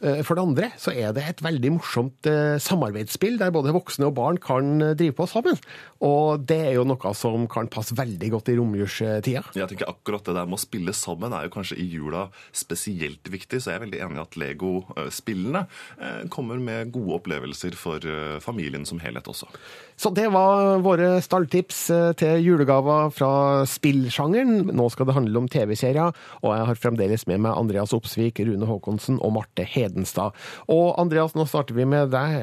Eh, 0.00 0.20
For 0.26 0.36
det 0.38 0.44
andre 0.44 0.70
så 0.80 0.92
er 0.92 1.12
det 1.16 1.24
et 1.28 1.42
veldig 1.44 1.72
morsomt 1.78 2.28
eh, 2.28 2.56
samarbeidsspill 2.62 3.38
der 3.40 3.52
både 3.54 3.74
voksne 3.76 4.08
og 4.08 4.16
barn 4.20 4.40
kan 4.42 4.76
eh, 4.84 4.94
drive 4.98 5.16
på 5.18 5.28
sammen. 5.30 5.60
Og 6.04 6.44
det 6.48 6.60
er 6.68 6.76
jo 6.78 6.86
noe 6.88 7.14
som 7.16 7.48
kan 7.50 7.68
passe 7.72 7.96
veldig 7.98 8.32
godt 8.36 8.52
i 8.52 8.58
romjulstida. 8.58 9.44
Jeg 9.56 9.72
tenker 9.72 9.88
akkurat 9.90 10.24
Det 10.28 10.36
der 10.36 10.48
med 10.48 10.58
å 10.58 10.62
spille 10.62 10.92
sammen 10.96 11.32
er 11.36 11.46
jo 11.48 11.54
kanskje 11.56 11.78
i 11.80 11.88
jula 11.88 12.26
spesielt 12.52 13.28
viktig, 13.32 13.60
så 13.60 13.72
jeg 13.72 13.80
er 13.80 13.84
veldig 13.86 14.02
enig 14.04 14.18
i 14.20 14.24
at 14.24 14.38
Lego-spillene 14.40 15.64
eh, 15.98 16.22
kommer 16.32 16.60
med 16.62 16.92
gode 16.94 17.16
opplevelser 17.18 17.37
for 17.78 18.02
eh, 18.04 18.38
familien 18.40 18.84
som 18.86 19.00
helhet 19.00 19.28
også. 19.28 19.48
Så 19.96 20.10
det 20.14 20.28
var 20.32 20.80
våre 20.84 21.20
stalltips 21.22 21.90
eh, 21.90 22.12
til 22.18 22.42
julegaver 22.44 23.10
fra 23.14 23.64
spillsjangeren. 23.66 24.70
Nå 24.72 24.88
skal 24.90 25.08
det 25.08 25.16
handle 25.16 25.38
om 25.38 25.48
TV-serier, 25.48 26.12
og 26.42 26.54
jeg 26.54 26.68
har 26.70 26.80
fremdeles 26.82 27.26
med 27.26 27.42
meg 27.46 27.56
Andreas 27.56 27.94
Opsvik, 27.96 28.40
Rune 28.40 28.68
Haakonsen 28.68 29.18
og 29.22 29.34
Marte 29.38 29.66
Hedenstad. 29.66 30.36
Og 30.68 30.94
Andreas, 31.00 31.34
nå 31.38 31.46
starter 31.48 31.76
vi 31.78 31.88
med 31.88 32.12
deg. 32.14 32.38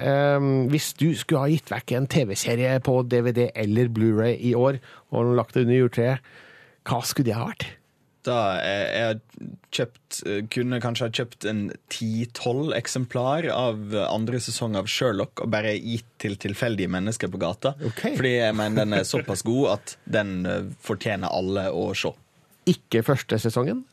Hvis 0.71 0.93
du 0.97 1.09
skulle 1.15 1.45
ha 1.45 1.51
gitt 1.51 1.71
vekk 1.71 1.95
en 1.95 2.09
TV-serie 2.11 2.79
på 2.83 3.01
DVD 3.07 3.49
eller 3.55 3.91
Blu-ray 3.93 4.37
i 4.39 4.55
år, 4.57 4.79
og 5.15 5.35
lagt 5.37 5.55
det 5.55 5.65
under 5.65 5.81
juletreet, 5.83 6.35
hva 6.85 7.01
skulle 7.05 7.31
det 7.31 7.37
ha 7.37 7.49
vært? 7.49 7.67
Da 8.25 8.35
jeg, 8.57 9.19
kjøpt, 9.75 10.19
eh, 10.25 10.39
kunne 10.49 10.79
kanskje 10.81 11.07
ha 11.07 11.13
kjøpt 11.13 11.45
en 11.49 11.59
10-12 11.93 12.73
eksemplar 12.77 13.45
av 13.53 13.95
andre 14.07 14.39
sesong 14.41 14.77
av 14.79 14.89
Sherlock 14.89 15.43
og 15.45 15.51
bare 15.53 15.75
gitt 15.77 16.07
til 16.23 16.37
tilfeldige 16.41 16.89
mennesker 16.91 17.29
på 17.29 17.41
gata. 17.41 17.75
Fordi 18.17 18.35
jeg 18.39 18.55
mener 18.57 18.81
den 18.81 18.97
er 18.97 19.05
såpass 19.07 19.45
god 19.45 19.75
at 19.75 19.97
den 20.17 20.37
eh, 20.49 20.71
fortjener 20.85 21.29
alle 21.29 21.67
å 21.75 21.91
se. 21.97 22.15
Ikke 22.71 23.03
første 23.05 23.37
sesongen? 23.43 23.83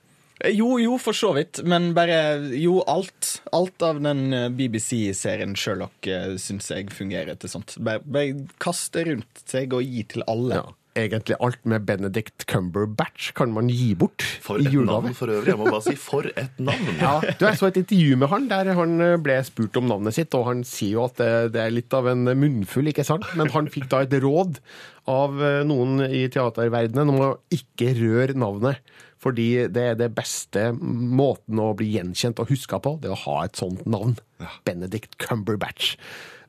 Eh, 0.40 0.54
Jo, 0.56 0.78
jo, 0.80 0.96
for 0.98 1.12
så 1.14 1.34
vidt. 1.36 1.60
Men 1.68 1.92
bare 1.94 2.16
Jo, 2.56 2.80
alt. 2.88 3.34
Alt 3.52 3.84
av 3.84 4.00
den 4.02 4.30
BBC-serien 4.56 5.52
Sherlock 5.60 6.08
syns 6.40 6.70
jeg 6.72 6.88
fungerer 6.90 7.36
til 7.36 7.52
sånt. 7.52 7.76
Bare, 7.84 8.00
bare 8.00 8.46
kaste 8.62 9.04
rundt 9.10 9.44
seg 9.44 9.76
og 9.76 9.84
gi 9.84 10.06
til 10.16 10.24
alle. 10.26 10.64
Egentlig 10.98 11.36
alt 11.40 11.62
med 11.64 11.86
Benedict 11.88 12.44
Cumberbatch 12.50 13.30
kan 13.38 13.52
man 13.54 13.70
gi 13.72 13.94
bort 13.96 14.20
For 14.44 14.60
i 14.60 14.66
et 14.66 14.74
julegave. 14.74 15.06
navn 15.08 15.14
for 15.16 15.32
øvrig. 15.32 15.48
Jeg 15.48 15.58
må 15.60 15.68
bare 15.70 15.84
si 15.86 15.94
for 15.96 16.26
et 16.28 16.58
navn. 16.60 16.90
Ja, 17.00 17.14
du, 17.24 17.46
Jeg 17.46 17.58
så 17.60 17.70
et 17.70 17.78
intervju 17.80 18.16
med 18.20 18.28
han 18.28 18.48
der 18.50 18.72
han 18.76 18.92
eh, 19.00 19.16
ble 19.24 19.38
spurt 19.48 19.78
om 19.80 19.88
navnet 19.88 20.14
sitt, 20.18 20.34
og 20.36 20.44
han 20.50 20.60
sier 20.68 20.98
jo 20.98 21.06
at 21.06 21.16
det, 21.22 21.30
det 21.54 21.62
er 21.64 21.72
litt 21.72 21.96
av 21.96 22.10
en 22.12 22.24
munnfull, 22.28 22.90
ikke 22.92 23.06
sant? 23.08 23.24
Men 23.40 23.48
han 23.54 23.70
fikk 23.72 23.88
da 23.92 24.02
et 24.04 24.18
råd 24.20 24.60
av 25.08 25.40
eh, 25.40 25.62
noen 25.68 26.04
i 26.10 26.26
teaterverdenen 26.32 27.14
om 27.14 27.24
å 27.24 27.32
ikke 27.56 27.94
røre 28.02 28.36
navnet. 28.36 28.82
Fordi 29.22 29.68
det 29.70 29.82
er 29.92 29.96
det 30.00 30.10
beste 30.16 30.72
måten 30.74 31.60
å 31.62 31.70
bli 31.78 31.92
gjenkjent 31.94 32.40
og 32.42 32.50
huska 32.50 32.80
på, 32.82 32.96
det 33.04 33.12
å 33.14 33.18
ha 33.24 33.44
et 33.46 33.56
sånt 33.60 33.84
navn. 33.86 34.16
Benedict 34.66 35.14
Cumberbatch. 35.22 35.92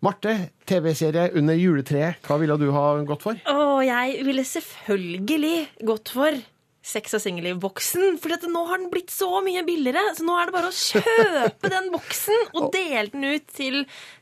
Marte, 0.03 0.33
TV-serie 0.67 1.29
under 1.39 1.55
juletreet, 1.55 2.19
hva 2.27 2.35
ville 2.41 2.57
du 2.59 2.65
ha 2.75 2.87
gått 3.07 3.23
for? 3.23 3.37
Å, 3.47 3.77
jeg 3.87 4.25
ville 4.27 4.43
selvfølgelig 4.43 5.53
gått 5.87 6.11
for 6.11 6.41
Sex 6.83 7.13
og 7.15 7.21
singelliv-boksen. 7.23 8.17
For 8.19 8.33
nå 8.51 8.61
har 8.67 8.81
den 8.81 8.89
blitt 8.91 9.11
så 9.13 9.29
mye 9.45 9.61
billigere. 9.63 10.01
Så 10.17 10.25
nå 10.27 10.33
er 10.35 10.49
det 10.49 10.55
bare 10.57 10.67
å 10.67 10.75
kjøpe 10.75 11.69
den 11.71 11.87
boksen 11.93 12.49
og 12.59 12.73
dele 12.73 13.05
den 13.13 13.23
ut 13.23 13.45
til, 13.55 13.77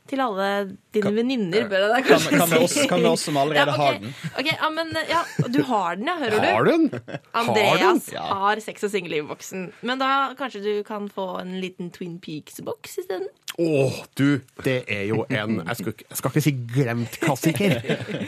til 0.06 0.22
alle 0.22 0.46
dine 0.94 1.10
venninner. 1.16 1.66
bør 1.66 1.88
jeg 1.88 1.90
da 1.90 1.98
kanskje 2.06 2.30
kan, 2.36 2.54
kan 2.54 2.68
si. 2.70 2.84
kan 2.92 3.02
vi 3.02 3.10
oss 3.10 3.26
som 3.26 3.40
allerede 3.42 3.66
Ja, 3.66 3.74
okay. 3.74 3.82
har 3.82 3.98
den? 3.98 4.14
Ok, 4.38 4.52
ja, 4.52 4.70
men 4.78 4.94
ja, 5.10 5.24
Du 5.50 5.58
har 5.72 5.98
den, 5.98 6.12
ja. 6.12 6.16
Hører 6.22 6.38
du? 6.38 6.48
Har 6.52 6.68
du 6.68 6.70
den? 6.70 6.86
Har 7.10 7.42
Andreas 7.42 8.06
den? 8.12 8.22
har 8.46 8.62
sex 8.68 8.86
og 8.86 8.94
singelliv-boksen. 8.94 9.66
Men 9.82 10.04
da 10.06 10.12
kanskje 10.38 10.62
du 10.62 10.72
kan 10.86 11.10
få 11.10 11.26
en 11.42 11.56
liten 11.58 11.90
Twin 11.90 12.20
Peaks-boks 12.22 13.00
isteden? 13.02 13.26
Å, 13.60 13.90
du, 14.16 14.40
det 14.64 14.78
er 14.88 15.02
jo 15.10 15.24
en 15.28 15.58
jeg 15.60 15.76
skal, 15.76 15.92
ikke- 15.92 16.06
jeg 16.08 16.18
skal 16.20 16.30
ikke 16.32 16.42
si 16.46 16.52
glemt 16.72 17.18
klassiker, 17.20 17.74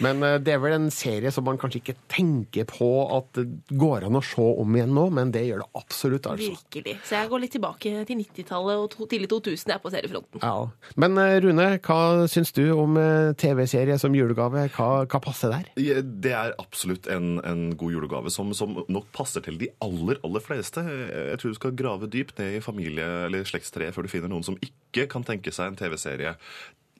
men 0.05 0.23
eh, 0.27 0.35
det 0.45 0.53
er 0.53 0.61
vel 0.61 0.75
en 0.77 0.91
serie 0.93 1.31
som 1.33 1.47
man 1.49 1.57
kanskje 1.61 1.81
ikke 1.81 1.95
tenker 2.13 2.67
på 2.69 2.89
at 3.17 3.31
det 3.39 3.47
går 3.81 4.05
an 4.09 4.19
å 4.19 4.23
se 4.25 4.45
om 4.45 4.77
igjen 4.77 4.93
nå, 4.95 5.07
men 5.17 5.33
det 5.35 5.47
gjør 5.47 5.63
det 5.65 5.69
absolutt, 5.81 6.29
altså. 6.29 6.51
Virkelig. 6.53 6.97
Så 7.09 7.17
jeg 7.17 7.31
går 7.33 7.43
litt 7.45 7.55
tilbake 7.57 7.95
til 8.11 8.21
90-tallet 8.21 8.83
og 8.85 8.91
to, 8.93 9.09
tidlig 9.11 9.31
2000 9.33 9.73
jeg 9.73 9.79
er 9.79 9.83
på 9.85 9.93
seriefronten. 9.95 10.45
Ja. 10.45 10.55
Men 11.01 11.17
eh, 11.23 11.39
Rune, 11.45 11.69
hva 11.85 12.01
syns 12.31 12.53
du 12.57 12.63
om 12.77 12.99
eh, 13.01 13.33
TV-serie 13.41 13.97
som 14.03 14.15
julegave? 14.17 14.67
Hva, 14.77 14.91
hva 15.09 15.23
passer 15.25 15.55
der? 15.55 15.71
Det 16.05 16.35
er 16.37 16.53
absolutt 16.61 17.09
en, 17.13 17.39
en 17.49 17.65
god 17.81 17.97
julegave 17.97 18.33
som, 18.35 18.53
som 18.57 18.77
nok 18.93 19.09
passer 19.17 19.45
til 19.47 19.57
de 19.61 19.71
aller 19.85 20.21
aller 20.25 20.45
fleste. 20.45 20.85
Jeg 20.85 21.41
tror 21.41 21.55
du 21.55 21.59
skal 21.59 21.77
grave 21.79 22.09
dypt 22.13 22.39
ned 22.41 22.59
i 22.59 22.63
familie- 22.65 23.11
eller 23.27 23.45
slektstreet 23.49 23.95
før 23.97 24.07
du 24.07 24.13
finner 24.13 24.31
noen 24.33 24.45
som 24.47 24.57
ikke 24.65 25.07
kan 25.15 25.27
tenke 25.27 25.55
seg 25.55 25.73
en 25.73 25.79
TV-serie 25.81 26.35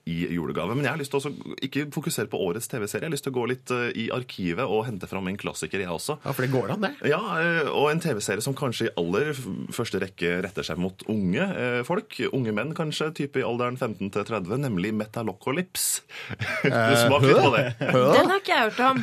i 0.05 0.27
julegave. 0.29 0.75
Men 0.77 0.85
jeg 0.85 0.93
har 0.93 0.99
lyst 1.01 1.13
til 1.15 1.23
å 1.31 1.55
ikke 1.65 1.87
fokusere 1.93 2.29
på 2.29 2.37
årets 2.45 2.69
TV-serie. 2.69 3.07
Jeg 3.07 3.09
har 3.09 3.13
lyst 3.15 3.25
til 3.25 3.33
å 3.33 3.37
gå 3.39 3.45
litt 3.49 3.71
eh, 3.73 3.87
i 3.97 4.05
arkivet 4.13 4.69
og 4.69 4.83
hente 4.85 5.09
fram 5.09 5.25
en 5.31 5.39
klassiker, 5.41 5.81
jeg 5.81 5.89
også. 5.89 6.19
Ja, 6.21 6.33
For 6.35 6.45
det 6.45 6.51
går 6.53 6.75
an, 6.75 6.85
det. 6.85 6.91
Ja, 7.09 7.21
eh, 7.41 7.69
og 7.71 7.89
en 7.89 8.01
TV-serie 8.03 8.43
som 8.45 8.53
kanskje 8.57 8.91
i 8.91 8.93
aller 9.01 9.31
første 9.73 10.01
rekke 10.03 10.35
retter 10.45 10.67
seg 10.67 10.77
mot 10.81 11.01
unge 11.09 11.41
eh, 11.41 11.79
folk. 11.87 12.19
Unge 12.37 12.53
menn 12.53 12.75
kanskje, 12.77 13.09
type 13.17 13.41
i 13.41 13.45
alderen 13.47 13.79
15 13.81 14.13
til 14.13 14.27
30, 14.29 14.59
nemlig 14.67 14.93
Metalocalypse. 14.95 16.05
Du 16.65 16.93
smak 16.99 17.23
litt 17.25 17.39
på 17.39 17.51
det. 17.53 17.63
Den 17.79 18.29
har 18.29 18.39
ikke 18.41 18.53
jeg 18.53 18.69
hørt 18.69 18.81
om. 18.85 19.01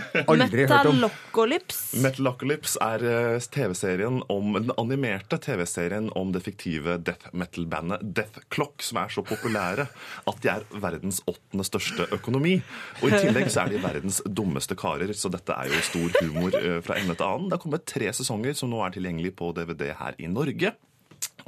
Metalocalypse. 0.52 1.98
Metalocalypse 2.02 2.78
er 2.82 3.40
TV-serien 3.52 4.20
om 4.30 4.54
den 4.58 4.72
animerte 4.78 5.38
TV-serien 5.42 6.10
om 6.18 6.30
det 6.34 6.44
fiktive 6.46 6.98
death 7.02 7.32
metal-bandet 7.34 8.04
Death 8.14 8.46
Clock, 8.52 8.82
som 8.86 9.02
er 9.02 9.12
så 9.14 9.24
populære 9.26 9.88
at 10.30 10.42
de 10.42 10.50
er 10.52 10.66
verdens 10.92 11.22
åttende 11.31 11.66
største 11.66 12.07
økonomi. 12.14 12.59
Og 13.00 13.09
i 13.11 13.18
tillegg 13.24 13.50
så 13.52 13.64
er 13.64 13.74
de 13.74 13.83
verdens 13.83 14.22
dummeste 14.26 14.76
karer, 14.78 15.12
så 15.16 15.33
dette 15.33 15.57
er 15.57 15.72
jo 15.72 15.83
stor 15.88 16.20
humor 16.20 16.57
eh, 16.61 16.78
fra 16.85 17.00
ende 17.00 17.16
til 17.16 17.28
annen. 17.28 17.50
Det 17.50 17.59
har 17.59 17.64
kommet 17.66 17.88
tre 17.88 18.12
sesonger 18.14 18.57
som 18.59 18.72
nå 18.72 18.83
er 18.85 18.94
tilgjengelig 18.94 19.35
på 19.40 19.52
DVD 19.57 19.92
her 19.98 20.18
i 20.22 20.31
Norge. 20.31 20.74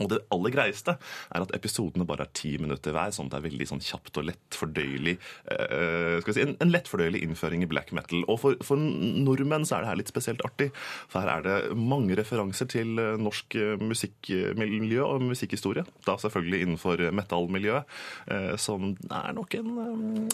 Og 0.03 0.11
det 0.13 0.23
aller 0.35 0.55
greieste 0.55 0.97
er 0.97 1.45
at 1.45 1.55
episodene 1.57 2.07
bare 2.09 2.27
er 2.27 2.35
ti 2.37 2.55
minutter 2.61 2.95
hver, 2.95 3.13
sånn 3.15 3.29
at 3.31 3.37
det 3.37 3.41
er 3.43 3.49
veldig 3.49 3.69
sånn 3.71 3.85
kjapt 3.85 4.21
og 4.21 4.29
lett 4.31 4.59
fordøyelig 4.59 5.17
uh, 5.19 6.21
skal 6.21 6.31
vi 6.31 6.37
si, 6.37 6.45
en, 6.45 6.55
en 6.63 6.73
lettfordøyelig 6.73 7.23
innføring 7.27 7.65
i 7.65 7.69
black 7.71 7.93
metal. 7.97 8.25
Og 8.31 8.41
for, 8.43 8.59
for 8.65 8.81
nordmenn 8.81 9.67
så 9.69 9.79
er 9.79 9.85
det 9.85 9.91
her 9.93 10.01
litt 10.01 10.13
spesielt 10.13 10.45
artig, 10.47 10.71
for 11.11 11.25
her 11.25 11.39
er 11.39 11.47
det 11.47 11.79
mange 11.79 12.17
referanser 12.19 12.69
til 12.71 12.99
eh, 13.01 13.15
norsk 13.21 13.57
eh, 13.59 13.75
musikkmiljø 13.81 15.05
og 15.05 15.25
musikkhistorie. 15.29 15.85
Da 16.07 16.17
selvfølgelig 16.21 16.63
innenfor 16.65 17.05
metallmiljøet, 17.15 17.97
uh, 18.31 18.55
som 18.61 18.95
er 19.09 19.33
nok 19.37 19.59
en, 19.61 19.73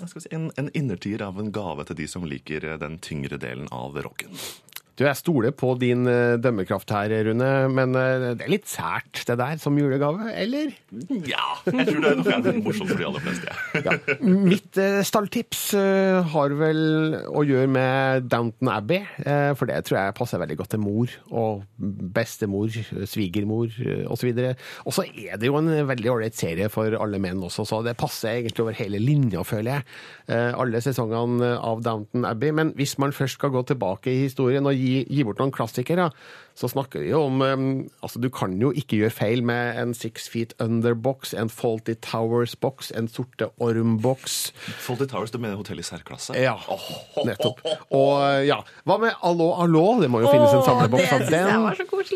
vi 0.01 0.25
si, 0.25 0.33
en, 0.37 0.51
en 0.61 0.73
innertier 0.77 1.25
av 1.27 1.41
en 1.41 1.53
gave 1.55 1.87
til 1.89 2.03
de 2.03 2.11
som 2.11 2.27
liker 2.29 2.73
den 2.81 2.99
tyngre 3.05 3.41
delen 3.41 3.71
av 3.75 3.99
rocken. 4.05 4.37
Du, 5.01 5.07
Jeg 5.07 5.17
stoler 5.17 5.55
på 5.57 5.71
din 5.81 6.05
eh, 6.11 6.35
dømmekraft 6.37 6.91
her, 6.93 7.09
Rune, 7.25 7.47
men 7.73 7.97
eh, 7.97 8.25
det 8.37 8.45
er 8.45 8.51
litt 8.53 8.67
sært 8.69 9.23
det 9.25 9.39
der 9.41 9.57
som 9.57 9.79
julegave, 9.81 10.27
eller? 10.37 10.75
Ja, 11.25 11.55
jeg 11.65 11.87
tror 11.89 12.03
det 12.05 12.11
er 12.11 12.19
noe 12.19 12.51
er 12.51 12.59
morsomt 12.61 12.91
for 12.91 13.01
de 13.01 13.07
aller 13.09 13.25
fleste. 13.25 13.55
Ja. 13.81 13.95
Mitt 14.21 14.77
eh, 14.77 14.99
stalltips 15.09 15.63
har 16.35 16.53
vel 16.59 16.83
å 17.33 17.45
gjøre 17.49 17.71
med 17.73 18.27
Downton 18.29 18.69
Abbey, 18.75 19.07
for 19.57 19.71
det 19.71 19.79
tror 19.87 19.97
jeg 20.03 20.17
passer 20.19 20.43
veldig 20.43 20.59
godt 20.59 20.75
til 20.75 20.83
mor 20.83 21.15
og 21.31 21.65
bestemor, 22.19 22.69
svigermor 23.09 23.73
osv. 24.13 24.43
Og 24.85 24.93
så 24.93 25.07
er 25.09 25.41
det 25.41 25.49
jo 25.49 25.57
en 25.63 25.71
veldig 25.89 26.13
ålreit 26.13 26.37
serie 26.37 26.69
for 26.73 26.99
alle 26.99 27.23
menn 27.23 27.41
også, 27.47 27.65
så 27.71 27.81
det 27.87 27.97
passer 28.01 28.43
egentlig 28.43 28.67
over 28.67 28.77
hele 28.77 29.01
linja, 29.01 29.47
føler 29.49 29.79
jeg. 29.79 29.89
Alle 30.61 30.83
sesongene 30.85 31.55
av 31.57 31.81
Downton 31.87 32.29
Abbey. 32.29 32.53
Men 32.57 32.75
hvis 32.77 32.99
man 33.01 33.15
først 33.17 33.39
skal 33.39 33.55
gå 33.55 33.65
tilbake 33.71 34.13
i 34.13 34.25
historien 34.27 34.69
og 34.69 34.77
gi, 34.77 34.90
gi 35.09 35.25
bort 35.27 35.41
noen 35.41 35.53
klassikere, 35.55 36.11
så 36.61 36.69
snakker 36.69 37.01
vi 37.01 37.09
jo 37.15 37.23
om 37.25 37.41
eh, 37.41 37.57
Altså, 38.05 38.21
du 38.21 38.29
kan 38.33 38.53
jo 38.61 38.71
ikke 38.77 38.99
gjøre 39.01 39.15
feil 39.15 39.43
med 39.47 39.79
en 39.81 39.95
Six 39.97 40.29
Feet 40.33 40.53
Under-boks, 40.61 41.33
en 41.37 41.49
Faulty 41.53 41.95
Towers-boks, 42.05 42.91
en 42.97 43.09
Sorte 43.09 43.49
Orm-boks. 43.61 44.53
Faulty 44.85 45.07
Towers, 45.09 45.33
du 45.33 45.39
mener 45.41 45.57
hotell 45.61 45.81
i 45.81 45.85
særklasse? 45.87 46.37
Ja, 46.37 46.57
nettopp. 47.25 47.63
Og 47.97 48.13
eh, 48.25 48.45
ja, 48.49 48.61
hva 48.89 48.99
med 49.01 49.17
Allo, 49.27 49.51
allo? 49.63 49.85
Det 50.03 50.11
må 50.13 50.23
jo 50.25 50.33
finnes 50.33 50.53
en 50.57 50.65
samleboks 50.67 51.15
av 51.17 51.25
den. 51.33 51.67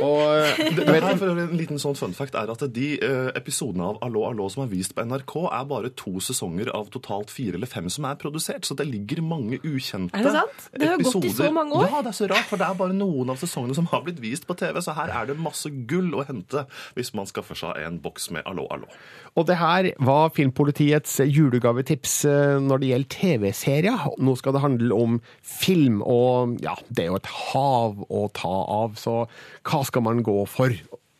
Og, 0.04 0.20
eh, 0.28 0.61
du, 0.76 0.80
Det 0.85 0.87
du 0.87 0.92
det, 0.92 1.00
her 1.07 1.20
for 1.20 1.42
en 1.44 1.57
liten 1.59 1.80
sånn 1.80 1.96
fun 1.98 2.16
fact 2.16 2.37
er 2.38 2.52
at 2.52 2.66
de 2.74 2.88
eh, 2.98 3.30
episodene 3.38 3.88
av 3.94 4.00
Allo, 4.04 4.26
Allo 4.28 4.48
som 4.52 4.64
er 4.66 4.72
vist 4.72 4.96
på 4.96 5.04
NRK, 5.09 5.37
er 5.48 5.68
bare 5.70 5.92
to 5.96 6.16
sesonger 6.24 6.72
av 6.74 6.92
totalt 6.94 7.33
fire 7.33 7.59
eller 7.59 7.70
fem 7.70 7.88
som 7.92 8.09
er 8.09 8.20
produsert. 8.20 8.68
Så 8.68 8.76
det 8.78 8.88
ligger 8.90 9.24
mange 9.24 9.61
ukjente 9.62 10.12
episoder. 10.12 10.20
Er 10.20 10.28
det 10.28 10.37
sant? 10.37 10.68
Det 10.74 10.90
har 10.92 11.04
gått 11.04 11.28
i 11.30 11.35
så 11.37 11.50
mange 11.54 11.80
år. 11.80 11.88
Ja, 11.90 12.04
det 12.04 12.12
er 12.12 12.18
så 12.20 12.30
rart, 12.30 12.48
for 12.50 12.61
det 12.61 12.68
er 12.68 12.78
bare 12.78 12.96
noen 12.96 13.33
av 13.33 13.40
sesongene 13.40 13.76
som 13.76 13.88
har 13.92 14.04
blitt 14.07 14.20
vist 14.22 14.33
vist 14.34 14.48
på 14.48 14.56
TV, 14.58 14.80
så 14.84 14.96
her 14.98 15.12
er 15.14 15.30
det 15.30 15.38
masse 15.40 15.70
gull 15.88 16.12
å 16.18 16.26
hente 16.28 16.66
hvis 16.98 17.14
man 17.16 17.30
skaffer 17.30 17.58
seg 17.58 17.80
en 17.84 18.00
boks 18.04 18.30
med 18.34 18.44
Allo, 18.50 18.66
allo. 18.74 18.90
Og 19.34 19.48
det 19.48 19.56
her 19.58 19.88
var 20.04 20.32
Filmpolitiets 20.34 21.16
julegavetips 21.24 22.16
eh, 22.30 22.56
når 22.62 22.82
det 22.82 22.90
gjelder 22.90 23.14
TV-serier. 23.14 24.04
Nå 24.22 24.36
skal 24.38 24.54
det 24.54 24.64
handle 24.64 24.98
om 24.98 25.16
film, 25.42 26.02
og 26.02 26.58
ja, 26.62 26.76
det 26.90 27.06
er 27.06 27.12
jo 27.12 27.22
et 27.22 27.32
hav 27.50 28.04
å 28.06 28.26
ta 28.34 28.58
av, 28.82 28.98
så 29.00 29.24
hva 29.66 29.82
skal 29.86 30.06
man 30.06 30.22
gå 30.26 30.38
for? 30.50 30.74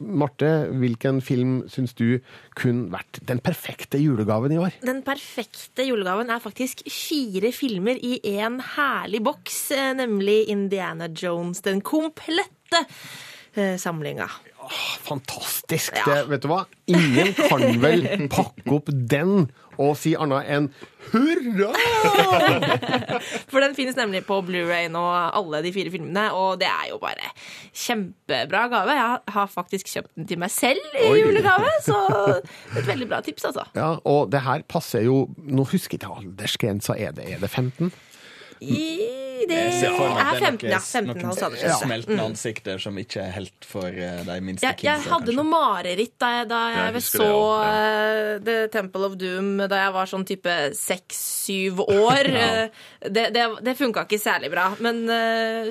Marte, 0.05 0.49
hvilken 0.75 1.21
film 1.23 1.53
syns 1.71 1.95
du 1.95 2.19
kunne 2.59 2.91
vært 2.93 3.21
den 3.29 3.39
perfekte 3.45 4.01
julegaven 4.03 4.53
i 4.53 4.59
år? 4.59 4.75
Den 4.85 5.05
perfekte 5.07 5.87
julegaven 5.87 6.33
er 6.35 6.43
faktisk 6.43 6.83
fire 6.91 7.53
filmer 7.55 7.99
i 8.03 8.19
én 8.35 8.59
herlig 8.75 9.23
boks, 9.25 9.71
eh, 9.71 9.93
nemlig 9.95 10.49
Indiana 10.53 11.09
Jones, 11.09 11.63
den 11.63 11.81
komplette 11.81 12.54
eh, 12.73 13.77
samlinga. 13.81 14.29
Fantastisk! 15.05 15.93
Det, 16.07 16.25
vet 16.31 16.43
du 16.45 16.49
hva? 16.49 16.65
Ingen 16.89 17.35
kan 17.37 17.65
vel 17.83 18.07
pakke 18.33 18.73
opp 18.73 18.89
den 18.89 19.47
og 19.75 19.97
si 19.99 20.13
annet 20.19 20.49
enn 20.55 20.69
hurra! 21.11 21.73
For 23.51 23.59
den 23.63 23.75
finnes 23.77 23.99
nemlig 23.99 24.23
på 24.29 24.39
Blu-ray 24.47 24.87
nå, 24.93 25.03
alle 25.11 25.61
de 25.65 25.73
fire 25.75 25.93
filmene, 25.93 26.29
og 26.37 26.61
det 26.63 26.69
er 26.71 26.93
jo 26.93 27.01
bare 27.03 27.33
kjempebra 27.85 28.65
gave. 28.73 28.97
Jeg 29.01 29.35
har 29.37 29.51
faktisk 29.51 29.91
kjøpt 29.91 30.13
den 30.15 30.31
til 30.31 30.41
meg 30.41 30.55
selv 30.55 30.95
i 30.95 31.09
Oi. 31.11 31.19
julegave, 31.25 31.75
så 31.85 31.99
et 32.79 32.87
veldig 32.87 33.11
bra 33.11 33.21
tips, 33.27 33.51
altså. 33.51 33.67
Ja, 33.77 33.97
og 34.07 34.31
det 34.33 34.45
her 34.47 34.65
passer 34.71 35.05
jo 35.05 35.25
Nå 35.45 35.67
husker 35.69 35.97
jeg 35.99 36.05
ikke 36.05 36.17
aldersgrensa. 36.23 36.97
Er 36.99 37.15
det, 37.17 37.27
er 37.35 37.43
det 37.43 37.51
15? 37.51 37.91
I 38.65 39.24
det 39.49 39.59
er 39.61 40.39
15, 40.41 40.69
ja. 40.71 40.79
15 40.81 41.21
noen, 41.23 41.35
noen 41.35 41.79
smeltende 41.81 42.15
Mm. 42.15 42.25
ansikter 42.31 42.79
som 42.83 42.97
ikke 43.01 43.21
er 43.25 43.33
helt 43.35 43.65
for 43.67 43.87
eh, 43.89 44.21
de 44.27 44.37
minste 44.45 44.67
Jeg, 44.67 44.79
jeg 44.87 45.01
hadde 45.11 45.35
noe 45.35 45.45
mareritt 45.49 46.13
da 46.21 46.29
jeg, 46.39 46.49
da 46.51 46.61
jeg, 46.75 46.95
Jeg 46.95 47.03
så 47.09 47.29
det 47.65 47.75
eh, 47.75 48.39
The 48.45 48.57
Temple 48.75 49.09
of 49.09 49.17
Doom 49.21 49.51
da 49.69 49.81
jeg 49.85 49.95
var 49.97 50.07
sånn 50.11 50.25
type 50.29 50.55
seks-syv 50.79 51.81
år. 51.89 52.31
Ja. 52.35 52.51
Eh, 52.65 52.69
Det, 53.05 53.27
det, 53.35 53.43
det 53.67 53.75
funka 53.77 54.07
ikke 54.07 54.17
særlig 54.19 54.49
bra. 54.51 54.71
Men 54.81 55.03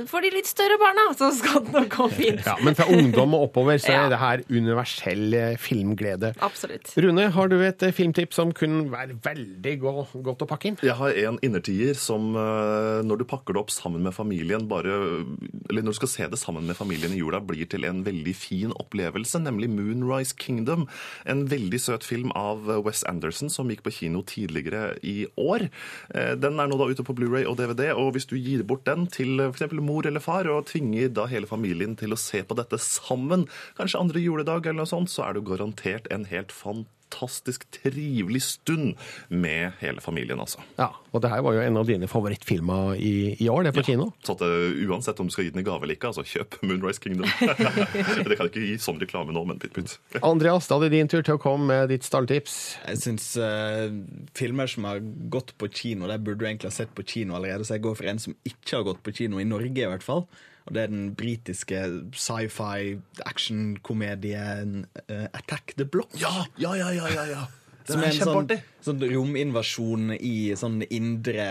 for 0.09 0.21
de 0.21 0.29
litt 0.29 0.45
større 0.45 0.75
barna 0.77 1.07
så 1.17 1.31
skal 1.33 1.63
det 1.65 1.73
nok 1.73 1.89
gå 1.95 2.05
fint. 2.19 2.43
Ja, 2.45 2.53
Men 2.61 2.75
fra 2.77 2.85
ungdom 2.93 3.33
og 3.33 3.47
oppover 3.47 3.79
så 3.81 3.89
er 3.95 4.09
det 4.11 4.19
her 4.21 4.43
universell 4.53 5.33
filmglede. 5.57 6.33
Absolutt. 6.45 6.91
Rune, 7.01 7.25
har 7.33 7.49
du 7.49 7.57
et 7.65 7.81
filmtips 7.97 8.37
som 8.37 8.51
kunne 8.55 8.85
være 8.93 9.17
veldig 9.25 9.73
godt 9.81 10.45
å 10.45 10.49
pakke 10.49 10.69
inn? 10.71 10.77
Jeg 10.85 10.93
har 10.99 11.17
en 11.25 11.39
innertier 11.45 11.97
som 11.97 12.31
når 12.33 13.23
du 13.23 13.25
pakker 13.29 13.53
det 13.57 13.61
opp 13.62 13.62
sammen 13.71 14.03
med 14.03 14.15
familien, 14.15 14.67
bare, 14.67 15.23
eller 15.69 15.83
når 15.83 15.93
du 15.93 15.99
skal 16.01 16.11
se 16.11 16.27
det 16.27 16.39
sammen 16.41 16.65
med 16.67 16.75
familien 16.75 17.13
i 17.13 17.19
jula, 17.21 17.39
blir 17.39 17.67
til 17.69 17.85
en 17.87 18.03
veldig 18.03 18.33
fin 18.35 18.73
opplevelse, 18.75 19.39
nemlig 19.39 19.69
Moonrise 19.71 20.35
Kingdom. 20.35 20.87
En 21.29 21.45
veldig 21.47 21.79
søt 21.79 22.03
film 22.03 22.33
av 22.35 22.67
Wes 22.83 23.03
Anderson 23.07 23.51
som 23.53 23.69
gikk 23.71 23.83
på 23.85 23.93
kino 23.99 24.23
tidligere 24.27 24.97
i 25.03 25.27
år. 25.39 25.69
Eh, 26.13 26.33
Den 26.35 26.59
er 26.59 26.67
nå 26.67 26.79
da 26.79 26.89
ute 26.89 27.05
på 27.05 27.15
Blu-ray 27.15 27.47
og 27.47 27.57
DVD, 27.61 27.91
og 27.93 28.13
hvis 28.13 28.27
du 28.27 28.35
gir 28.35 28.63
bort 28.63 28.85
den 28.89 29.07
til 29.07 29.39
f.eks. 29.51 29.71
mor 29.79 30.07
eller 30.07 30.23
far, 30.23 30.49
og 30.49 30.67
tvinger 30.71 31.13
da 31.13 31.27
hele 31.31 31.47
familien 31.47 31.95
til 31.99 32.13
å 32.13 32.19
se 32.19 32.43
på 32.43 32.57
dette 32.57 32.79
sammen, 32.81 33.47
kanskje 33.77 33.99
andre 34.01 34.19
juledag 34.19 34.65
eller 34.65 34.83
noe 34.83 34.89
sånt, 34.89 35.13
så 35.13 35.27
er 35.27 35.37
du 35.37 35.45
garantert 35.45 36.09
en 36.11 36.25
helt 36.25 36.51
fantastisk 36.51 36.91
trivelig 37.13 38.41
stund 38.45 38.95
med 39.29 39.71
hele 39.79 40.01
familien, 40.01 40.39
altså. 40.39 40.63
Ja, 40.77 40.89
og 41.11 41.23
det 41.23 41.31
her 41.31 41.43
var 41.45 41.57
jo 41.57 41.63
en 41.63 41.79
av 41.79 41.87
dine 41.87 42.09
favorittfilmer 42.09 42.95
i, 42.97 43.35
i 43.39 43.49
år, 43.51 43.67
det 43.67 43.73
på 43.77 43.85
kino. 43.87 44.09
Så 44.25 44.35
at 44.35 44.43
uh, 44.45 44.73
uansett 44.87 45.19
om 45.21 45.29
du 45.29 45.35
skal 45.35 45.47
gi 45.47 45.53
den 45.53 45.63
i 45.63 45.67
gave 45.67 45.85
eller 45.85 45.97
ikke, 45.97 46.11
altså 46.11 46.25
kjøp 46.27 46.59
Moonrise 46.65 47.03
Kingdom. 47.03 47.29
det 48.27 48.37
kan 48.37 48.47
jeg 48.47 48.51
ikke 48.51 48.65
gi 48.65 48.77
som 48.81 49.01
reklame 49.01 49.35
nå, 49.35 49.45
men 49.49 49.61
pytt 49.61 49.75
pytt. 49.75 49.97
Andreas, 50.31 50.69
da 50.69 50.79
er 50.79 50.87
det 50.87 50.93
din 50.97 51.11
tur 51.11 51.21
til 51.21 51.37
å 51.37 51.41
komme 51.41 51.69
med 51.71 51.93
ditt 51.93 52.07
stalltips. 52.07 52.57
Jeg 52.87 53.03
syns 53.03 53.29
uh, 53.41 53.89
filmer 54.37 54.71
som 54.71 54.89
har 54.89 55.03
gått 55.33 55.55
på 55.61 55.69
kino, 55.73 56.09
det 56.09 56.21
burde 56.23 56.43
du 56.43 56.49
egentlig 56.49 56.71
ha 56.71 56.75
sett 56.75 56.93
på 56.97 57.05
kino 57.07 57.37
allerede. 57.37 57.67
Så 57.67 57.77
jeg 57.77 57.85
går 57.85 57.99
for 57.99 58.09
en 58.09 58.23
som 58.23 58.37
ikke 58.47 58.79
har 58.79 58.89
gått 58.89 59.03
på 59.05 59.15
kino, 59.21 59.41
i 59.41 59.47
Norge 59.47 59.85
i 59.85 59.89
hvert 59.89 60.05
fall. 60.05 60.25
Og 60.65 60.75
det 60.75 60.83
er 60.83 60.91
den 60.91 61.15
britiske 61.15 61.79
sci-fi 62.15 62.99
actionkomedien 63.25 64.85
uh, 65.09 65.25
Attack 65.33 65.75
the 65.77 65.85
Block. 65.85 66.15
Ja, 66.21 66.45
ja, 66.59 66.73
ja, 66.73 66.89
ja, 66.95 67.11
ja, 67.13 67.23
ja. 67.23 67.43
Som 67.87 68.03
er 68.03 68.13
en 68.13 68.29
sånn, 68.29 68.51
sånn 68.83 69.03
rominvasjon 69.11 70.13
i 70.15 70.53
sånn 70.59 70.81
indre, 70.87 71.47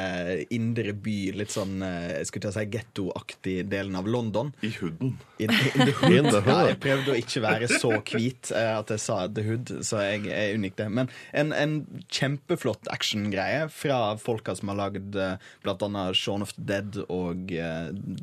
indre 0.55 0.95
by, 0.97 1.16
litt 1.37 1.53
sånn 1.53 1.83
eh, 1.85 2.09
jeg 2.18 2.29
skulle 2.31 2.53
å 2.53 2.57
si 2.57 2.64
gettoaktig 2.73 3.57
delen 3.68 3.99
av 3.99 4.09
London. 4.09 4.53
I 4.64 4.73
hooden. 4.79 5.16
In, 5.42 5.53
in 5.53 5.85
the 5.85 5.95
hood. 5.99 6.16
In 6.16 6.29
the 6.31 6.40
hood. 6.40 6.53
Ja, 6.53 6.71
jeg 6.71 6.79
prøvde 6.85 7.12
å 7.12 7.18
ikke 7.21 7.42
være 7.45 7.68
så 7.73 7.92
hvit 7.99 8.53
eh, 8.57 8.71
at 8.79 8.92
jeg 8.95 9.05
sa 9.05 9.18
the 9.29 9.45
hood, 9.45 9.75
så 9.85 10.01
jeg, 10.07 10.25
jeg 10.31 10.57
unngikk 10.57 10.79
det. 10.81 10.88
Men 11.01 11.12
en, 11.37 11.53
en 11.57 11.77
kjempeflott 12.09 12.88
actiongreie 12.92 13.68
fra 13.73 14.01
folka 14.21 14.57
som 14.57 14.73
har 14.73 14.81
lagd 14.87 15.18
eh, 15.21 15.53
annet 15.73 16.16
Shaun 16.16 16.45
of 16.47 16.55
the 16.57 16.64
Dead 16.73 17.01
og 17.12 17.53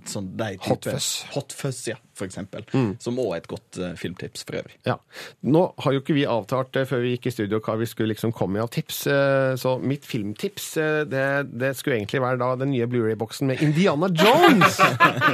sånn 0.09 0.33
de 0.39 0.53
Hot 0.65 0.87
Fuzz. 0.87 1.09
Hot 1.35 1.53
Fuzz, 1.53 1.83
ja, 1.91 1.97
for 2.17 2.29
eksempel. 2.29 2.65
Mm. 2.73 2.93
Som 3.03 3.19
òg 3.21 3.35
er 3.35 3.43
et 3.43 3.49
godt 3.51 3.79
filmtips 3.99 4.45
for 4.47 4.61
øvrig. 4.61 4.79
Ja. 4.87 4.97
Nå 5.45 5.65
har 5.83 5.95
jo 5.95 6.01
ikke 6.01 6.15
vi 6.17 6.25
avtalt 6.29 6.71
det 6.75 6.87
før 6.89 7.03
vi 7.03 7.13
gikk 7.15 7.29
i 7.29 7.35
studio 7.35 7.59
hva 7.63 7.75
vi 7.79 7.87
skulle 7.89 7.98
liksom 8.07 8.31
komme 8.31 8.53
med 8.53 8.63
av 8.63 8.69
tips, 8.71 9.01
eh, 9.11 9.55
så 9.59 9.75
mitt 9.83 10.05
filmtips 10.07 10.77
eh, 10.79 11.01
det, 11.09 11.25
det 11.51 11.73
skulle 11.77 11.97
egentlig 11.99 12.21
være 12.23 12.39
da 12.39 12.49
den 12.61 12.71
nye 12.71 12.87
Blu-ray-boksen 12.89 13.51
med 13.51 13.63
Indiana 13.65 14.07
Jones! 14.07 14.79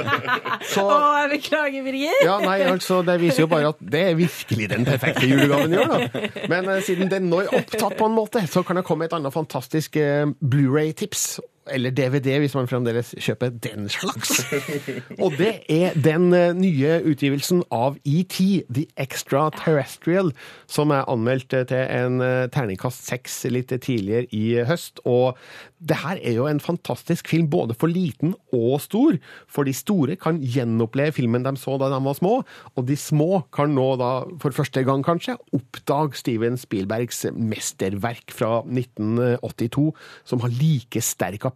så, 0.73 0.85
Å, 0.85 0.99
beklager, 1.31 1.85
Birger. 1.85 2.21
ja, 2.25 2.39
nei, 2.43 2.59
altså, 2.69 3.01
Det 3.05 3.17
viser 3.21 3.45
jo 3.45 3.49
bare 3.51 3.73
at 3.73 3.81
det 3.81 4.03
er 4.11 4.19
virkelig 4.19 4.69
den 4.73 4.87
perfekte 4.87 5.29
julegaven 5.29 5.75
i 5.75 5.81
år, 5.83 5.93
da. 5.93 6.29
Men 6.51 6.71
eh, 6.73 6.83
siden 6.85 7.11
den 7.11 7.29
nå 7.31 7.43
er 7.45 7.53
opptatt 7.61 7.97
på 7.99 8.09
en 8.09 8.17
måte, 8.17 8.45
så 8.49 8.65
kan 8.65 8.81
jeg 8.81 8.87
komme 8.87 9.05
med 9.05 9.13
et 9.13 9.19
annet 9.19 9.35
fantastisk 9.35 9.99
Blu-ray-tips. 10.39 11.27
Eller 11.73 11.89
DVD, 11.89 12.35
hvis 12.43 12.53
man 12.53 12.67
fremdeles 12.69 13.15
kjøper 13.17 13.49
den 13.63 13.87
slags. 13.89 14.43
Og 15.23 15.33
det 15.39 15.63
er 15.71 15.95
den 15.97 16.29
eh, 16.37 16.53
nye 16.53 16.99
utgivelsen 17.09 17.63
av 17.73 17.97
ET, 18.05 18.37
The 18.69 18.85
Extraterrestrial, 19.01 20.29
som 20.69 20.93
er 20.93 21.09
anmeldt 21.09 21.55
eh, 21.57 21.65
til 21.65 21.81
en 21.81 22.21
eh, 22.21 22.45
terningkast 22.53 23.09
seks 23.09 23.39
litt 23.49 23.73
tidligere 23.73 24.29
i 24.29 24.61
høst. 24.69 25.01
Og 25.09 25.39
det 25.81 25.97
her 26.03 26.21
er 26.21 26.37
jo 26.37 26.45
en 26.49 26.61
fantastisk 26.61 27.31
film, 27.33 27.49
både 27.49 27.73
for 27.73 27.89
liten 27.89 28.35
og 28.53 28.77
stor. 28.85 29.17
For 29.49 29.65
de 29.65 29.73
store 29.73 30.19
kan 30.21 30.37
gjenoppleve 30.45 31.17
filmen 31.17 31.47
de 31.47 31.55
så 31.57 31.79
da 31.81 31.89
de 31.89 32.01
var 32.05 32.19
små, 32.19 32.35
og 32.75 32.85
de 32.85 32.99
små 32.99 33.41
kan 33.55 33.73
nå 33.73 33.87
da, 34.01 34.11
for 34.41 34.53
første 34.53 34.85
gang 34.85 35.01
kanskje, 35.05 35.39
oppdage 35.55 36.21
Steven 36.21 36.61
Spielbergs 36.61 37.25
mesterverk 37.33 38.29
fra 38.37 38.59
1982, 38.69 39.89
som 40.29 40.45
har 40.45 40.53
like 40.61 41.01
sterk 41.01 41.41
appell 41.41 41.54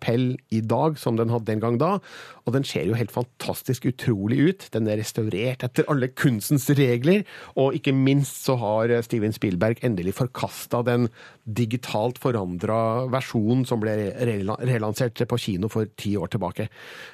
i 0.49 0.61
dag 0.61 0.97
som 0.99 1.17
den 1.17 1.29
hadde 1.29 1.49
den 1.51 1.61
gang 1.63 1.79
da. 1.79 1.97
Og 2.45 2.53
den 2.53 2.63
ser 2.63 2.87
jo 2.87 2.97
helt 2.97 3.11
fantastisk 3.11 3.85
utrolig 3.85 4.39
ut. 4.49 4.67
Den 4.73 4.87
er 4.87 4.99
restaurert 5.01 5.63
etter 5.63 5.87
alle 5.89 6.09
kunstens 6.09 6.69
regler, 6.69 7.25
og 7.55 7.75
ikke 7.77 7.93
minst 7.93 8.43
så 8.45 8.57
har 8.59 9.01
Steven 9.05 9.33
Spielberg 9.35 9.83
endelig 9.83 10.15
forkasta 10.17 10.81
den 10.87 11.09
digitalt 11.55 12.19
forandra 12.21 13.07
versjon 13.11 13.65
som 13.67 13.81
ble 13.81 13.95
relansert 14.19 15.19
på 15.29 15.39
kino 15.41 15.69
for 15.71 15.89
ti 15.99 16.15
år 16.19 16.31
tilbake. 16.33 16.69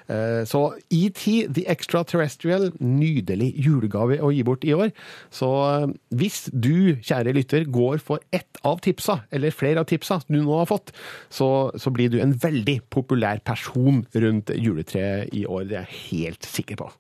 Eh, 0.08 0.44
Så 0.46 0.62
ET, 0.94 1.22
The 1.54 1.66
Extraterrestrial, 1.72 2.72
nydelig 2.80 3.54
julegave 3.66 4.20
å 4.22 4.32
gi 4.34 4.44
bort 4.48 4.66
i 4.68 4.74
år. 4.76 4.92
Så 5.34 5.50
eh, 5.66 5.88
hvis 6.20 6.46
du, 6.52 6.98
kjære 7.02 7.36
lytter, 7.36 7.66
går 7.66 8.04
for 8.04 8.24
ett 8.36 8.62
av 8.64 8.82
tipsa, 8.86 9.22
eller 9.32 9.56
flere 9.56 9.84
av 9.84 9.90
tipsa 9.90 10.22
du 10.28 10.42
nå 10.42 10.60
har 10.62 10.70
fått, 10.70 10.94
så, 11.30 11.72
så 11.80 11.94
blir 11.96 12.12
du 12.14 12.20
en 12.22 12.36
veldig 12.36 12.82
populær 12.94 13.42
person 13.46 14.04
rundt 14.14 14.54
juletreet 14.56 15.34
i 15.36 15.46
år. 15.46 15.68
Det 15.70 15.82
er 15.82 15.86
jeg 15.86 16.02
helt 16.12 16.50
sikker 16.50 16.84
på. 16.84 16.92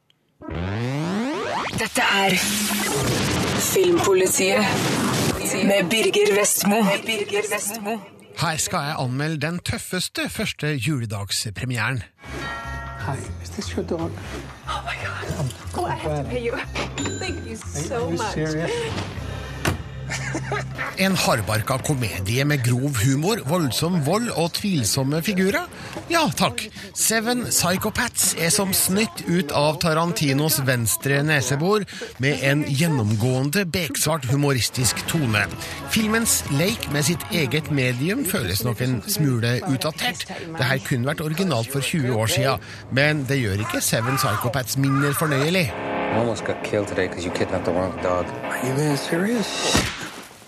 Dette 1.73 2.01
er 2.01 2.30
Filmpolitiet 3.60 4.65
med 5.65 5.89
Birger 5.89 6.39
Vestmo. 6.39 6.75
Birger 7.06 7.41
Vestmo. 7.54 7.97
Her 8.41 8.58
skal 8.58 8.78
jeg 8.78 8.95
anmelde 8.99 9.38
den 9.47 9.60
tøffeste 9.60 10.30
første 10.30 10.67
juledagspremieren. 10.67 12.04
Hi, 13.08 13.17
is 13.43 13.49
this 13.49 13.67
your 13.67 13.86
dog? 13.86 14.12
Oh 14.67 14.82
my 14.86 14.95
god. 15.06 15.45
Oh, 15.78 15.88
I 15.88 15.95
have 15.95 16.23
to 16.23 16.30
pay 16.30 16.47
you. 16.47 16.58
Thank 17.19 17.47
you 17.47 17.56
so 17.56 18.10
much. 18.10 19.25
En 20.98 21.15
hardbarka 21.20 21.76
komedie 21.84 22.46
med 22.48 22.62
grov 22.63 22.96
humor, 23.04 23.41
voldsom 23.50 23.98
vold 24.06 24.30
og 24.32 24.54
tvilsomme 24.56 25.20
figurer? 25.26 25.65
Ja 26.12 26.22
takk. 26.38 26.62
Seven 26.96 27.44
Psychopaths 27.50 28.30
er 28.39 28.54
som 28.54 28.72
snytt 28.76 29.26
ut 29.28 29.52
av 29.56 29.82
Tarantinos 29.84 30.62
venstre 30.68 31.20
nesebor, 31.28 31.84
med 32.24 32.44
en 32.48 32.63
gjennomgående 32.70 33.65
beksvart 33.68 34.28
humoristisk 34.32 35.04
tone. 35.12 35.44
Filmens 35.91 36.38
leik 36.56 36.88
med 36.96 37.10
sitt 37.10 37.26
eget 37.36 37.72
medium 37.76 38.24
føles 38.28 38.63
nok 38.63 38.86
en 38.86 39.02
smule 39.12 39.58
utdatert. 39.68 40.24
Det 40.30 40.70
her 40.70 40.80
kunne 40.88 41.12
vært 41.12 41.26
originalt 41.26 41.74
for 41.76 41.84
20 41.84 42.15
år 42.15 42.32
siden, 42.38 42.72
men 42.96 43.26
det 43.28 43.41
gjør 43.41 43.65
ikke 43.68 43.84
Seven 43.84 44.22
Psychopaths 44.22 44.80
mindre 44.80 45.12
fornøyelig. 45.18 45.68
I 46.15 46.18
almost 46.18 46.46
got 46.46 46.63
killed 46.63 46.88
today 46.88 47.10
because 47.10 47.26
you 47.26 47.32
kidnapped 47.32 47.65
the 47.65 47.74
wrong 47.74 47.91
dog. 48.02 48.26
Are 48.48 48.65
you 48.65 48.74
being 48.76 48.96
serious? 48.96 49.95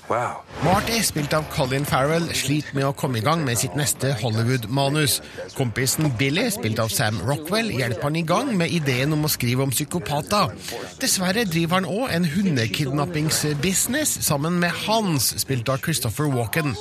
Wow. 0.08 0.43
Marty, 0.63 1.02
spilt 1.04 1.34
av 1.36 1.43
Colin 1.52 1.86
Farrell, 1.86 2.30
sliter 2.32 2.76
med 2.78 2.86
å 2.88 2.93
komme 2.96 3.20
i 3.20 3.24
gang 3.26 3.41
med 3.43 3.60
sitt 3.60 3.74
neste 3.76 4.13
Hollywood-manus. 4.22 5.17
Kompisen 5.58 6.08
Billy, 6.17 6.46
spilt 6.54 6.80
av 6.80 6.93
Sam 6.96 7.20
Rockwell, 7.28 7.74
hjelper 7.76 8.08
han 8.08 8.15
i 8.15 8.24
gang 8.28 8.54
med 8.58 8.72
ideen 8.72 9.12
om 9.13 9.28
å 9.28 9.32
skrive 9.32 9.65
om 9.67 9.74
psykopater. 9.76 10.56
Dessverre 11.02 11.43
driver 11.50 11.82
han 11.82 11.89
òg 11.91 12.15
en 12.15 12.28
hundekidnappingsbusiness 12.32 14.15
sammen 14.26 14.62
med 14.63 14.72
Hans, 14.86 15.34
spilt 15.43 15.67
av 15.70 15.84
Christopher 15.84 16.32
Walken. 16.32 16.72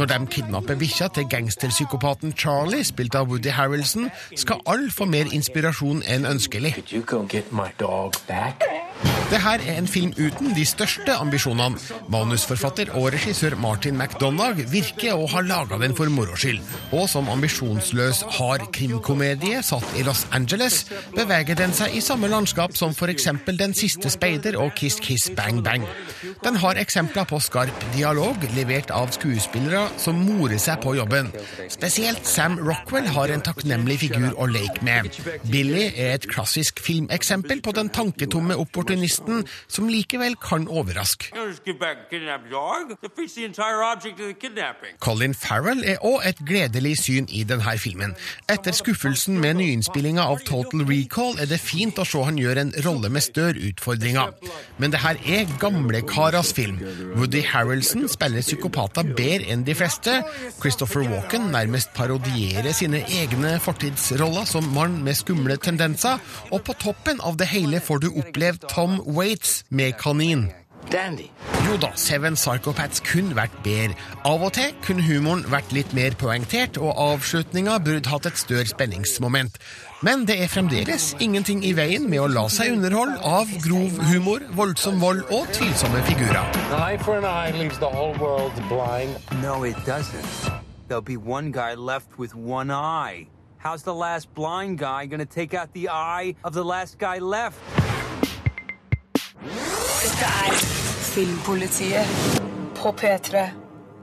Når 0.00 0.14
de 0.14 0.20
kidnapper 0.38 0.80
bikkja 0.80 1.10
til 1.12 1.28
gangsterpsykopaten 1.28 2.32
Charlie, 2.32 2.86
spilt 2.88 3.18
av 3.18 3.28
Woody 3.28 3.52
Harrelson, 3.52 4.08
skal 4.32 4.64
alle 4.64 4.88
få 4.88 5.04
mer 5.04 5.28
inspirasjon 5.36 6.00
enn 6.08 6.24
ønskelig. 6.32 6.78
Det 9.30 9.38
her 9.38 9.62
er 9.62 9.76
en 9.78 9.86
film 9.86 10.10
uten 10.18 10.50
de 10.56 10.64
største 10.66 11.14
ambisjonene. 11.14 11.78
Manusforfatter 12.10 12.88
og 12.98 13.12
regissør 13.14 13.54
Martin 13.62 13.94
McDonagh 13.94 14.64
virker 14.72 15.14
å 15.14 15.28
ha 15.30 15.42
laga 15.46 15.78
den 15.78 15.94
for 15.94 16.10
moro 16.10 16.34
skyld. 16.34 16.58
Og 16.90 17.06
som 17.12 17.30
ambisjonsløs 17.30 18.24
hard 18.40 18.64
krimkomedie 18.74 19.60
satt 19.62 19.86
i 19.94 20.02
Los 20.02 20.24
Angeles, 20.34 20.80
beveger 21.14 21.54
den 21.60 21.70
seg 21.76 21.94
i 21.94 22.02
samme 22.02 22.26
landskap 22.32 22.74
som 22.74 22.90
f.eks. 22.90 23.28
Den 23.60 23.76
siste 23.76 24.10
speider 24.10 24.58
og 24.58 24.74
Kiss 24.74 24.98
Kiss 24.98 25.28
Bang 25.38 25.62
Bang. 25.62 25.86
Den 26.42 26.58
har 26.58 26.80
eksempler 26.82 27.28
på 27.30 27.38
skarp 27.44 27.86
dialog 27.94 28.42
levert 28.56 28.90
av 28.90 29.14
skuespillere 29.14 29.84
som 30.00 30.18
morer 30.26 30.58
seg 30.58 30.82
på 30.82 30.96
jobben. 30.98 31.30
Spesielt 31.70 32.26
Sam 32.26 32.58
Rockwell 32.58 33.06
har 33.14 33.30
en 33.30 33.46
takknemlig 33.46 34.00
figur 34.02 34.34
å 34.34 34.50
leke 34.50 34.82
med. 34.82 35.14
Billy 35.46 35.86
er 35.92 36.16
et 36.16 36.28
klassisk 36.30 36.82
filmeksempel 36.82 37.62
på 37.62 37.78
den 37.78 37.94
tanketomme 37.94 38.58
opportunisten 38.90 39.44
som 39.68 39.88
likevel 39.88 40.36
kan 40.40 40.68
overraske. 40.68 41.30
Colin 45.00 45.34
Farrell 45.34 45.84
er 45.84 46.02
òg 46.06 46.26
et 46.26 46.42
gledelig 46.46 46.96
syn 47.04 47.28
i 47.30 47.42
denne 47.44 47.76
filmen. 47.78 48.14
Etter 48.50 48.74
skuffelsen 48.76 49.38
med 49.40 49.60
nyinnspillinga 49.60 50.22
av 50.22 50.42
Total 50.46 50.84
Recall 50.88 51.38
er 51.40 51.50
det 51.50 51.60
fint 51.62 51.98
å 51.98 52.06
se 52.06 52.22
han 52.26 52.38
gjør 52.40 52.62
en 52.64 52.72
rolle 52.84 53.10
med 53.12 53.24
større 53.24 53.60
utfordringer. 53.70 54.34
Men 54.78 54.92
det 54.92 55.02
her 55.04 55.20
er 55.26 55.48
gamlekaras 55.60 56.52
film. 56.56 56.80
Woody 57.16 57.42
Harrelson 57.46 58.08
spiller 58.10 58.44
psykopater 58.44 59.06
bedre 59.16 59.50
enn 59.52 59.64
de 59.66 59.74
fleste. 59.76 60.20
Christopher 60.60 61.06
Walken 61.10 61.50
nærmest 61.54 61.92
parodierer 61.96 62.72
sine 62.76 63.02
egne 63.08 63.56
fortidsroller 63.62 64.48
som 64.48 64.66
mann 64.74 65.00
med 65.04 65.18
skumle 65.18 65.56
tendenser. 65.60 66.20
Og 66.50 66.64
på 66.66 66.76
toppen 66.80 67.20
av 67.24 67.38
det 67.40 67.50
hele 67.50 67.80
får 67.84 68.04
du 68.04 68.10
oppleve 68.10 68.70
Tom 68.80 69.02
Waits 69.16 69.64
med 69.68 69.92
kanin. 69.92 70.46
Jo 71.66 71.74
da, 71.76 71.90
Seven 72.00 72.34
Psychopaths 72.34 73.02
kunne 73.04 73.36
vært 73.36 73.52
bedre. 73.60 73.92
Av 74.24 74.40
og 74.40 74.54
til 74.56 74.70
kunne 74.86 75.04
humoren 75.04 75.42
vært 75.52 75.74
litt 75.76 75.90
mer 75.92 76.14
poengtert, 76.16 76.78
og 76.80 76.96
avslutninga 76.96 77.74
burde 77.84 78.08
hatt 78.08 78.28
et 78.30 78.40
større 78.40 78.70
spenningsmoment. 78.70 79.58
Men 80.00 80.24
det 80.24 80.38
er 80.40 80.48
fremdeles 80.48 81.10
ingenting 81.20 81.60
i 81.68 81.74
veien 81.76 82.06
med 82.08 82.22
å 82.22 82.30
la 82.32 82.46
seg 82.48 82.72
underholde 82.78 83.20
av 83.20 83.52
grov 83.66 84.00
humor, 84.14 84.46
voldsom 84.56 84.96
vold 85.04 85.26
og 85.28 85.52
tvilsomme 85.58 86.00
figurer. 86.08 86.56
Eye 86.78 86.96
for 87.04 87.20
an 87.20 87.28
eye 87.28 87.52
leaves 87.60 87.76
the 87.84 87.90
whole 87.98 88.16
world 88.16 88.56
blind. 88.72 89.20
No, 89.42 89.60
it 89.68 89.76
doesn't. 89.84 90.48
There'll 90.88 91.04
be 91.04 91.20
one 91.20 91.52
guy 91.52 91.74
left 91.74 92.16
with 92.16 92.34
one 92.34 92.72
eye. 92.72 93.28
How's 93.58 93.82
the 93.82 93.94
last 93.94 94.32
blind 94.34 94.78
guy 94.78 95.04
gonna 95.04 95.26
take 95.26 95.52
out 95.52 95.74
the 95.74 95.90
eye 95.90 96.34
of 96.42 96.54
the 96.54 96.64
last 96.64 96.98
guy 96.98 97.18
left? 97.18 97.60
Dette 100.00 100.28
er 100.48 100.54
Filmpolitiet 101.10 102.12
på 102.78 102.92
P3. 102.96 103.42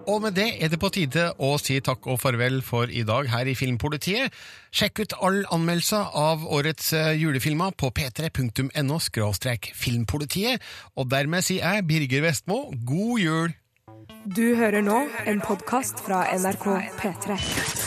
Og 0.07 0.19
med 0.21 0.35
det 0.37 0.45
er 0.61 0.69
det 0.69 0.77
på 0.77 0.91
tide 0.93 1.23
å 1.41 1.49
si 1.57 1.79
takk 1.81 2.05
og 2.05 2.19
farvel 2.21 2.59
for 2.61 2.85
i 2.93 3.01
dag 3.07 3.25
her 3.31 3.49
i 3.49 3.55
Filmpolitiet. 3.57 4.29
Sjekk 4.69 5.01
ut 5.01 5.15
all 5.25 5.39
anmeldelser 5.57 6.13
av 6.21 6.45
årets 6.45 6.91
eh, 6.93 7.15
julefilmer 7.17 7.73
på 7.73 7.89
p3.no 7.97 8.99
filmpolitiet. 9.73 10.61
Og 11.01 11.09
dermed 11.09 11.49
sier 11.49 11.65
jeg, 11.65 11.87
Birger 11.89 12.27
Vestmo, 12.29 12.67
god 12.85 13.19
jul! 13.25 13.57
Du 14.37 14.53
hører 14.53 14.85
nå 14.85 15.01
en 15.25 15.41
podkast 15.41 16.05
fra 16.05 16.27
NRK 16.37 16.69
P3. 17.01 17.86